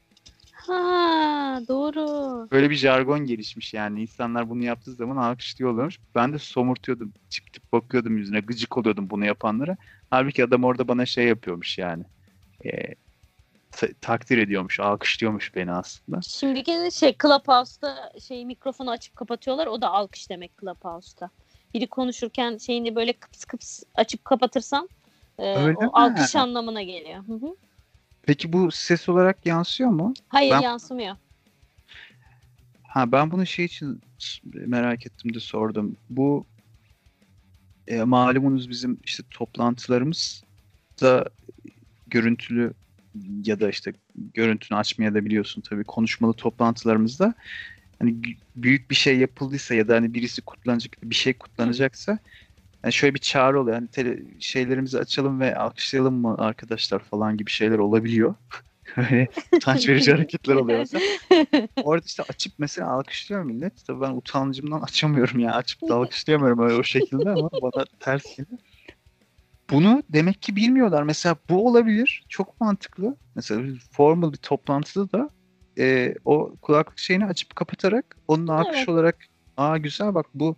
[0.52, 2.48] Ha doğru.
[2.50, 4.02] Böyle bir jargon gelişmiş yani.
[4.02, 5.98] İnsanlar bunu yaptığı zaman alkışlıyorlarmış.
[6.14, 7.12] Ben de somurtuyordum.
[7.30, 8.40] Tip tip bakıyordum yüzüne.
[8.40, 9.76] Gıcık oluyordum bunu yapanlara.
[10.10, 12.04] Halbuki adam orada bana şey yapıyormuş yani.
[12.64, 12.94] Ee,
[13.70, 16.20] ta- takdir ediyormuş, alkışlıyormuş beni aslında.
[16.22, 19.66] Şimdiki şey Clubhouse'da şey mikrofonu açıp kapatıyorlar.
[19.66, 21.30] O da alkış demek Clubhouse'da.
[21.74, 24.88] Biri konuşurken şeyini böyle kıps kıps açıp kapatırsan
[25.38, 25.90] e, Öyle o mi?
[25.92, 27.24] alkış anlamına geliyor.
[27.26, 27.56] Hı hı.
[28.22, 30.14] Peki bu ses olarak yansıyor mu?
[30.28, 31.16] Hayır Ben- yansımıyor.
[32.82, 34.00] Ha ben bunu şey için
[34.52, 35.96] merak ettim de sordum.
[36.10, 36.46] Bu
[37.86, 40.42] e, malumunuz bizim işte toplantılarımız
[41.02, 41.24] da
[42.06, 42.72] görüntülü
[43.44, 43.92] ya da işte
[44.34, 47.34] görüntünü açmaya da biliyorsun tabii konuşmalı toplantılarımızda
[47.98, 48.16] hani
[48.56, 52.18] büyük bir şey yapıldıysa ya da hani birisi kutlanacak bir şey kutlanacaksa
[52.86, 53.76] yani şöyle bir çağrı oluyor.
[53.76, 58.34] Hani tele, şeylerimizi açalım ve alkışlayalım mı arkadaşlar falan gibi şeyler olabiliyor.
[58.96, 61.04] Öyle utanç verici hareketler oluyor mesela.
[61.82, 63.86] Orada işte açıp mesela alkışlıyor millet.
[63.86, 65.52] Tabii ben utancımdan açamıyorum ya.
[65.52, 68.58] Açıp da alkışlayamıyorum öyle o şekilde ama bana ters geliyor.
[69.70, 71.02] Bunu demek ki bilmiyorlar.
[71.02, 72.24] Mesela bu olabilir.
[72.28, 73.16] Çok mantıklı.
[73.34, 75.30] Mesela bir formal bir toplantıda da
[75.78, 78.88] e, o kulaklık şeyini açıp kapatarak onun alkış Evet.
[78.88, 79.16] olarak
[79.56, 80.56] aa güzel bak bu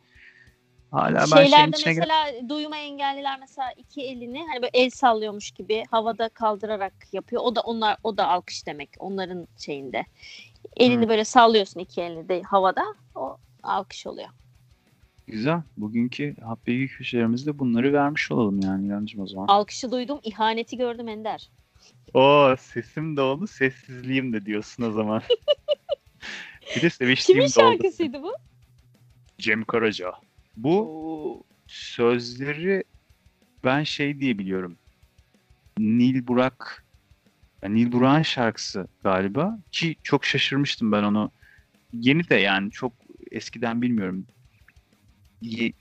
[0.90, 4.90] hala ben şeyin Şeylerde içine gir- mesela duyma engelliler mesela iki elini hani böyle el
[4.90, 7.42] sallıyormuş gibi havada kaldırarak yapıyor.
[7.44, 10.06] O da onlar o da alkış demek onların şeyinde.
[10.76, 11.08] Elini Hı.
[11.08, 12.84] böyle sallıyorsun iki elini de havada.
[13.14, 14.28] O alkış oluyor.
[15.26, 15.62] Güzel.
[15.76, 16.36] Bugünkü
[16.66, 19.46] bilgi köşelerimizde bunları vermiş olalım yani yancım o zaman.
[19.46, 21.50] Alkışı duydum, ihaneti gördüm Ender.
[22.14, 25.22] Oo sesim de oldu, sessizliğim de diyorsun o zaman.
[26.76, 27.82] bir de seviştiğim Kimin de oldu.
[27.82, 28.32] şarkısıydı bu?
[29.38, 30.12] Cem Karaca.
[30.58, 32.84] Bu sözleri
[33.64, 34.76] ben şey diye biliyorum.
[35.78, 36.84] Nil Burak
[37.62, 41.30] yani Nil Burak'ın şarkısı galiba ki çok şaşırmıştım ben onu.
[41.92, 42.92] Yeni de yani çok
[43.30, 44.26] eskiden bilmiyorum.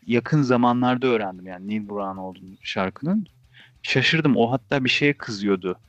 [0.08, 3.28] Yakın zamanlarda öğrendim yani Nil Burak'ın olduğunu şarkının.
[3.84, 4.38] Şaşırdım.
[4.38, 5.80] O hatta bir şeye kızıyordu.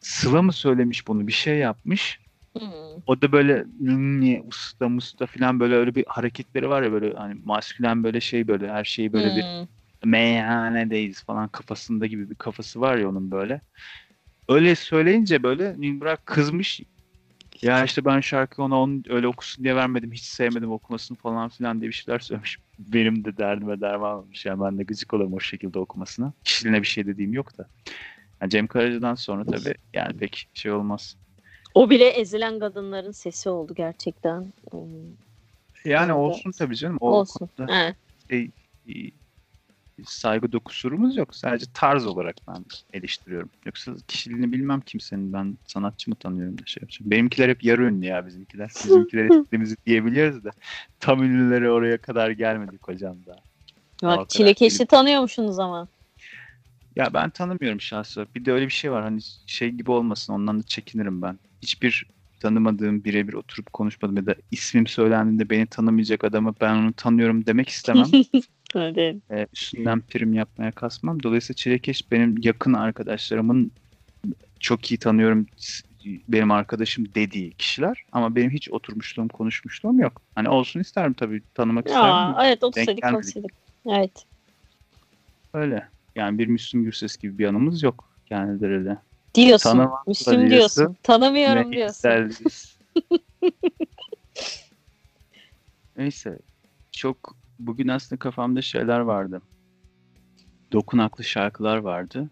[0.00, 1.26] Sıla mı söylemiş bunu?
[1.26, 2.20] Bir şey yapmış.
[2.58, 3.02] Hmm.
[3.06, 7.34] O da böyle ninni, usta musta falan böyle öyle bir hareketleri var ya böyle hani
[7.44, 9.66] maskülen böyle şey böyle her şeyi böyle bir Hmm.
[10.10, 13.60] meyhanedeyiz falan kafasında gibi bir kafası var ya onun böyle.
[14.48, 16.80] Öyle söyleyince böyle Nilbrak kızmış.
[17.62, 20.12] Ya işte ben şarkı ona onun öyle okusun diye vermedim.
[20.12, 22.58] Hiç sevmedim okumasını falan filan diye bir şeyler söylemiş.
[22.78, 24.46] Benim de derdime derman olmuş.
[24.46, 26.34] Yani ben de gıcık olurum o şekilde okumasına.
[26.44, 27.68] Kişiliğine bir şey dediğim yok da.
[28.42, 31.16] Yani Cem Karaca'dan sonra tabii yani pek şey olmaz.
[31.74, 34.52] O bile ezilen kadınların sesi oldu gerçekten.
[34.70, 34.80] Hmm,
[35.84, 36.20] Yani Evet.
[36.20, 36.96] olsun tabii canım.
[37.00, 37.48] O Olsun.
[37.56, 37.94] konuda
[38.30, 38.50] şey,
[38.88, 38.92] e,
[40.04, 41.34] saygı dokusurumuz yok.
[41.34, 43.50] Sadece tarz olarak ben eleştiriyorum.
[43.66, 45.32] Yoksa kişiliğini bilmem kimsenin.
[45.32, 47.10] Ben sanatçı mı tanıyorum da şey yapacağım.
[47.10, 48.68] Benimkiler hep yarı ünlü ya bizimkiler.
[48.84, 50.50] Bizimkiler istediğimizi diyebiliyoruz da
[51.00, 53.36] tam ünlülere oraya kadar gelmedik hocam da.
[54.02, 55.88] Bak çilekeşi tanıyormuşsunuz ama.
[56.96, 58.26] Ya ben tanımıyorum şahsen.
[58.34, 61.38] Bir de öyle bir şey var hani şey gibi olmasın ondan da çekinirim ben.
[61.62, 62.06] Hiçbir
[62.40, 67.68] tanımadığım birebir oturup konuşmadım ya da ismim söylendiğinde beni tanımayacak adamı ben onu tanıyorum demek
[67.68, 68.06] istemem.
[68.72, 69.20] Hadi.
[69.30, 71.22] e, üstünden prim yapmaya kasmam.
[71.22, 73.72] Dolayısıyla Çilekeş benim yakın arkadaşlarımın
[74.60, 75.46] çok iyi tanıyorum
[76.28, 80.22] benim arkadaşım dediği kişiler ama benim hiç oturmuşluğum konuşmuşluğum yok.
[80.34, 82.06] Hani olsun isterim tabii tanımak isterim.
[82.06, 83.52] Ya, evet otursaydık konuşsaydık.
[83.86, 84.24] Evet.
[85.54, 85.88] Öyle.
[86.16, 88.98] Yani bir Müslüm Gürses gibi bir anımız yok kendileriyle.
[89.34, 89.70] Diyorsun.
[89.70, 90.50] Tanımam Müslüm diyorsun.
[90.50, 90.96] diyorsun.
[91.02, 92.32] Tanımıyorum Ne diyorsun.
[95.96, 96.38] Neyse.
[96.92, 99.42] Çok bugün aslında kafamda şeyler vardı.
[100.72, 102.30] Dokunaklı şarkılar vardı.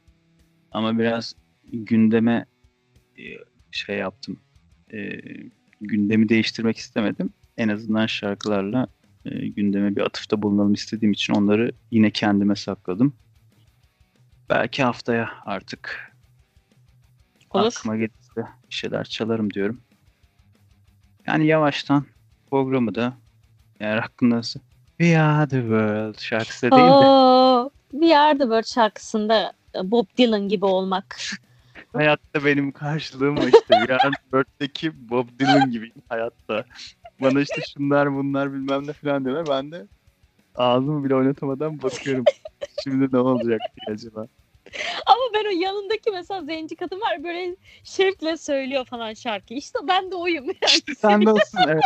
[0.73, 1.35] Ama biraz
[1.73, 2.47] gündeme
[3.19, 3.23] e,
[3.71, 4.41] şey yaptım.
[4.93, 5.21] E,
[5.81, 7.31] gündemi değiştirmek istemedim.
[7.57, 8.87] En azından şarkılarla
[9.25, 13.13] e, gündeme bir atıfta bulunalım istediğim için onları yine kendime sakladım.
[14.51, 16.08] Belki haftaya artık
[17.51, 17.67] Olur.
[17.67, 19.81] aklıma gelirse bir şeyler çalarım diyorum.
[21.27, 22.05] Yani yavaştan
[22.51, 23.13] programı da
[23.81, 24.61] eğer aklındaysa
[24.99, 27.29] We Are The World şarkısı değil de
[27.91, 29.53] We Are The World şarkısında
[29.85, 31.17] Bob Dylan gibi olmak.
[31.93, 33.65] hayatta benim karşılığım o işte.
[33.69, 36.65] We Are The World'deki Bob Dylan gibiyim hayatta.
[37.21, 39.47] Bana işte şunlar bunlar bilmem ne falan diyorlar.
[39.49, 39.87] Ben de
[40.55, 42.25] ağzımı bile oynatamadan bakıyorum.
[42.85, 44.27] Şimdi ne olacak diye acaba.
[45.07, 49.55] Ama ben o yanındaki mesela zenci kadın var böyle şevkle söylüyor falan şarkı.
[49.55, 50.57] İşte ben de oyum yani.
[50.67, 51.85] İşte sen de olsun evet.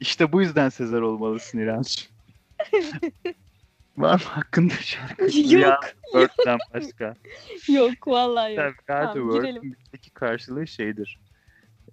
[0.00, 2.10] İşte bu yüzden Sezer olmalısın İremciğim.
[3.96, 5.22] Var mı hakkında şarkı?
[5.38, 5.80] Yok, Ya,
[6.14, 7.14] Bird'den başka.
[7.68, 8.74] Yok vallahi yok.
[8.86, 9.62] Tabii Tamam, girelim.
[9.62, 11.18] Bizdeki karşılığı şeydir.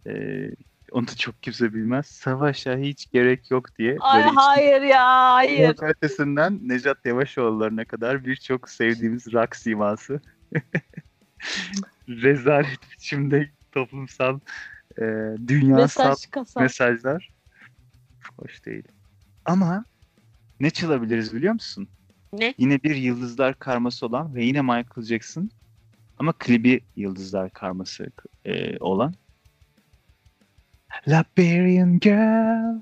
[0.07, 0.49] Ee,
[0.91, 2.05] onu da çok kimse bilmez.
[2.05, 3.97] Savaşa hiç gerek yok diye.
[3.99, 5.75] Ay böyle hayır ya hayır.
[5.81, 10.21] ötesinden Necat Yavaşoğulları'na kadar birçok sevdiğimiz rock siması.
[12.09, 14.39] Rezalet biçimde toplumsal
[14.97, 15.03] e,
[15.47, 16.59] dünyasal Mesaj kasa.
[16.59, 17.29] mesajlar.
[18.37, 18.83] Hoş değil.
[19.45, 19.85] Ama
[20.59, 21.87] ne çalabiliriz biliyor musun?
[22.33, 22.53] Ne?
[22.57, 25.49] Yine bir yıldızlar karması olan ve yine Michael Jackson
[26.17, 28.11] ama klibi yıldızlar karması
[28.45, 29.13] e, olan
[31.07, 32.79] Liberian Girl.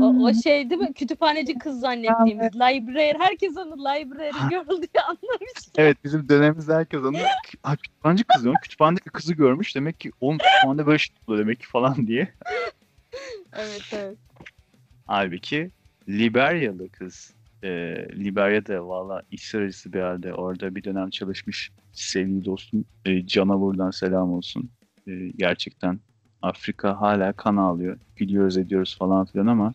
[0.00, 0.92] O, o şey değil mi?
[0.92, 2.54] Kütüphaneci kız zannettiğimiz.
[2.54, 3.12] Library.
[3.18, 5.52] Herkes onu library girl diye anlamış.
[5.78, 7.16] Evet bizim dönemimizde herkes onu
[7.64, 11.60] "Aa, kütüphaneci kız onu kütüphanedeki kızı görmüş demek ki oğlum kütüphanede böyle şey oluyor demek
[11.60, 12.28] ki falan diye.
[13.52, 14.18] Evet evet.
[15.06, 15.70] Halbuki
[16.08, 17.34] Liberyalı kız.
[17.62, 17.68] E,
[18.12, 23.90] Liberya'da valla içler acısı bir halde orada bir dönem çalışmış sevgili dostum e, Can'a buradan
[23.90, 24.70] selam olsun.
[25.08, 26.00] E, gerçekten
[26.42, 27.98] Afrika hala kan ağlıyor.
[28.16, 29.72] Gülüyoruz ediyoruz falan filan ama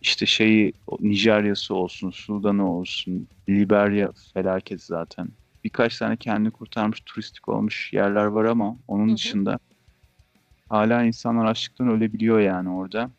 [0.00, 5.28] işte şeyi Nijerya'sı olsun, Sudan'ı olsun, Liberya felaket zaten.
[5.64, 9.58] Birkaç tane kendini kurtarmış turistik olmuş yerler var ama onun dışında
[10.68, 13.10] hala insanlar açlıktan ölebiliyor yani orada.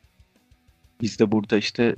[1.01, 1.95] Biz de burada işte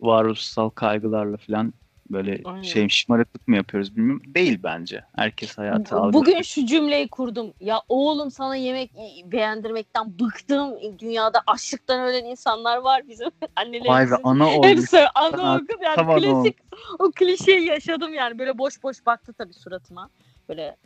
[0.00, 1.74] varoluşsal kaygılarla falan
[2.10, 2.62] böyle Aynen.
[2.62, 4.22] şey şımarıklık mı yapıyoruz bilmiyorum.
[4.34, 5.04] Değil bence.
[5.16, 7.52] Herkes hayatı algı- Bugün şu cümleyi kurdum.
[7.60, 8.90] Ya oğlum sana yemek
[9.24, 10.74] beğendirmekten bıktım.
[10.98, 13.88] Dünyada açlıktan ölen insanlar var bizim annelerimizin.
[13.92, 14.66] Vay be ana olmuş.
[14.68, 16.56] Hepsi ana okul yani tamam, klasik
[16.98, 20.10] o klişeyi yaşadım yani böyle boş boş baktı tabii suratıma.
[20.48, 20.76] Böyle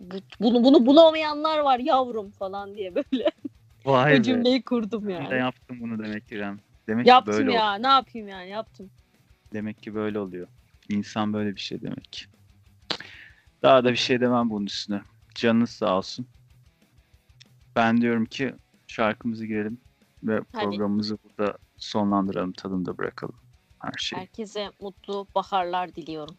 [0.00, 3.30] bu- bunu bunu bulamayanlar var yavrum falan diye böyle
[3.84, 4.22] Vay o be.
[4.22, 5.38] cümleyi kurdum Ben yani.
[5.38, 6.58] yaptım bunu demek ki İrem.
[6.88, 8.90] Demek ki Yaptım böyle ya ol- ne yapayım yani yaptım.
[9.52, 10.46] demek ki böyle oluyor.
[10.88, 12.28] İnsan böyle bir şey demek.
[13.62, 15.02] Daha da bir şey demem bunun üstüne.
[15.34, 16.26] Canınız sağ olsun.
[17.76, 18.54] Ben diyorum ki
[18.86, 19.80] şarkımızı girelim
[20.22, 20.64] ve Hadi.
[20.64, 23.36] programımızı burada sonlandıralım, tadında bırakalım
[23.78, 24.20] her şeyi.
[24.20, 26.36] Herkese mutlu baharlar diliyorum.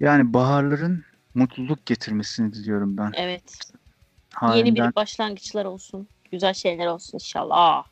[0.00, 3.12] Yani baharların mutluluk getirmesini diliyorum ben.
[3.14, 3.60] Evet.
[4.42, 6.08] Yeni Halinden bir başlangıçlar olsun.
[6.30, 7.84] Güzel şeyler olsun inşallah.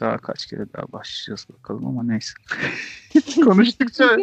[0.00, 2.32] Daha kaç kere daha başlayacağız bakalım ama neyse.
[3.44, 4.04] Konuştukça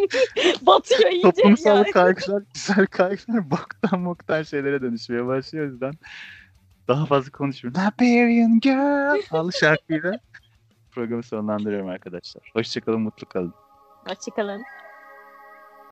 [0.62, 1.32] Batıyor iyice.
[1.32, 1.92] toplumsal yani.
[1.92, 5.66] kaygılar, güzel kaygılar boktan boktan şeylere dönüşmeye başlıyor.
[5.66, 5.94] O yüzden
[6.88, 7.82] daha fazla konuşmuyorum.
[7.82, 10.20] Liberian Girl al şarkıyla
[10.92, 12.50] programı sonlandırıyorum arkadaşlar.
[12.54, 13.54] Hoşçakalın, mutlu kalın.
[14.08, 14.64] Hoşçakalın.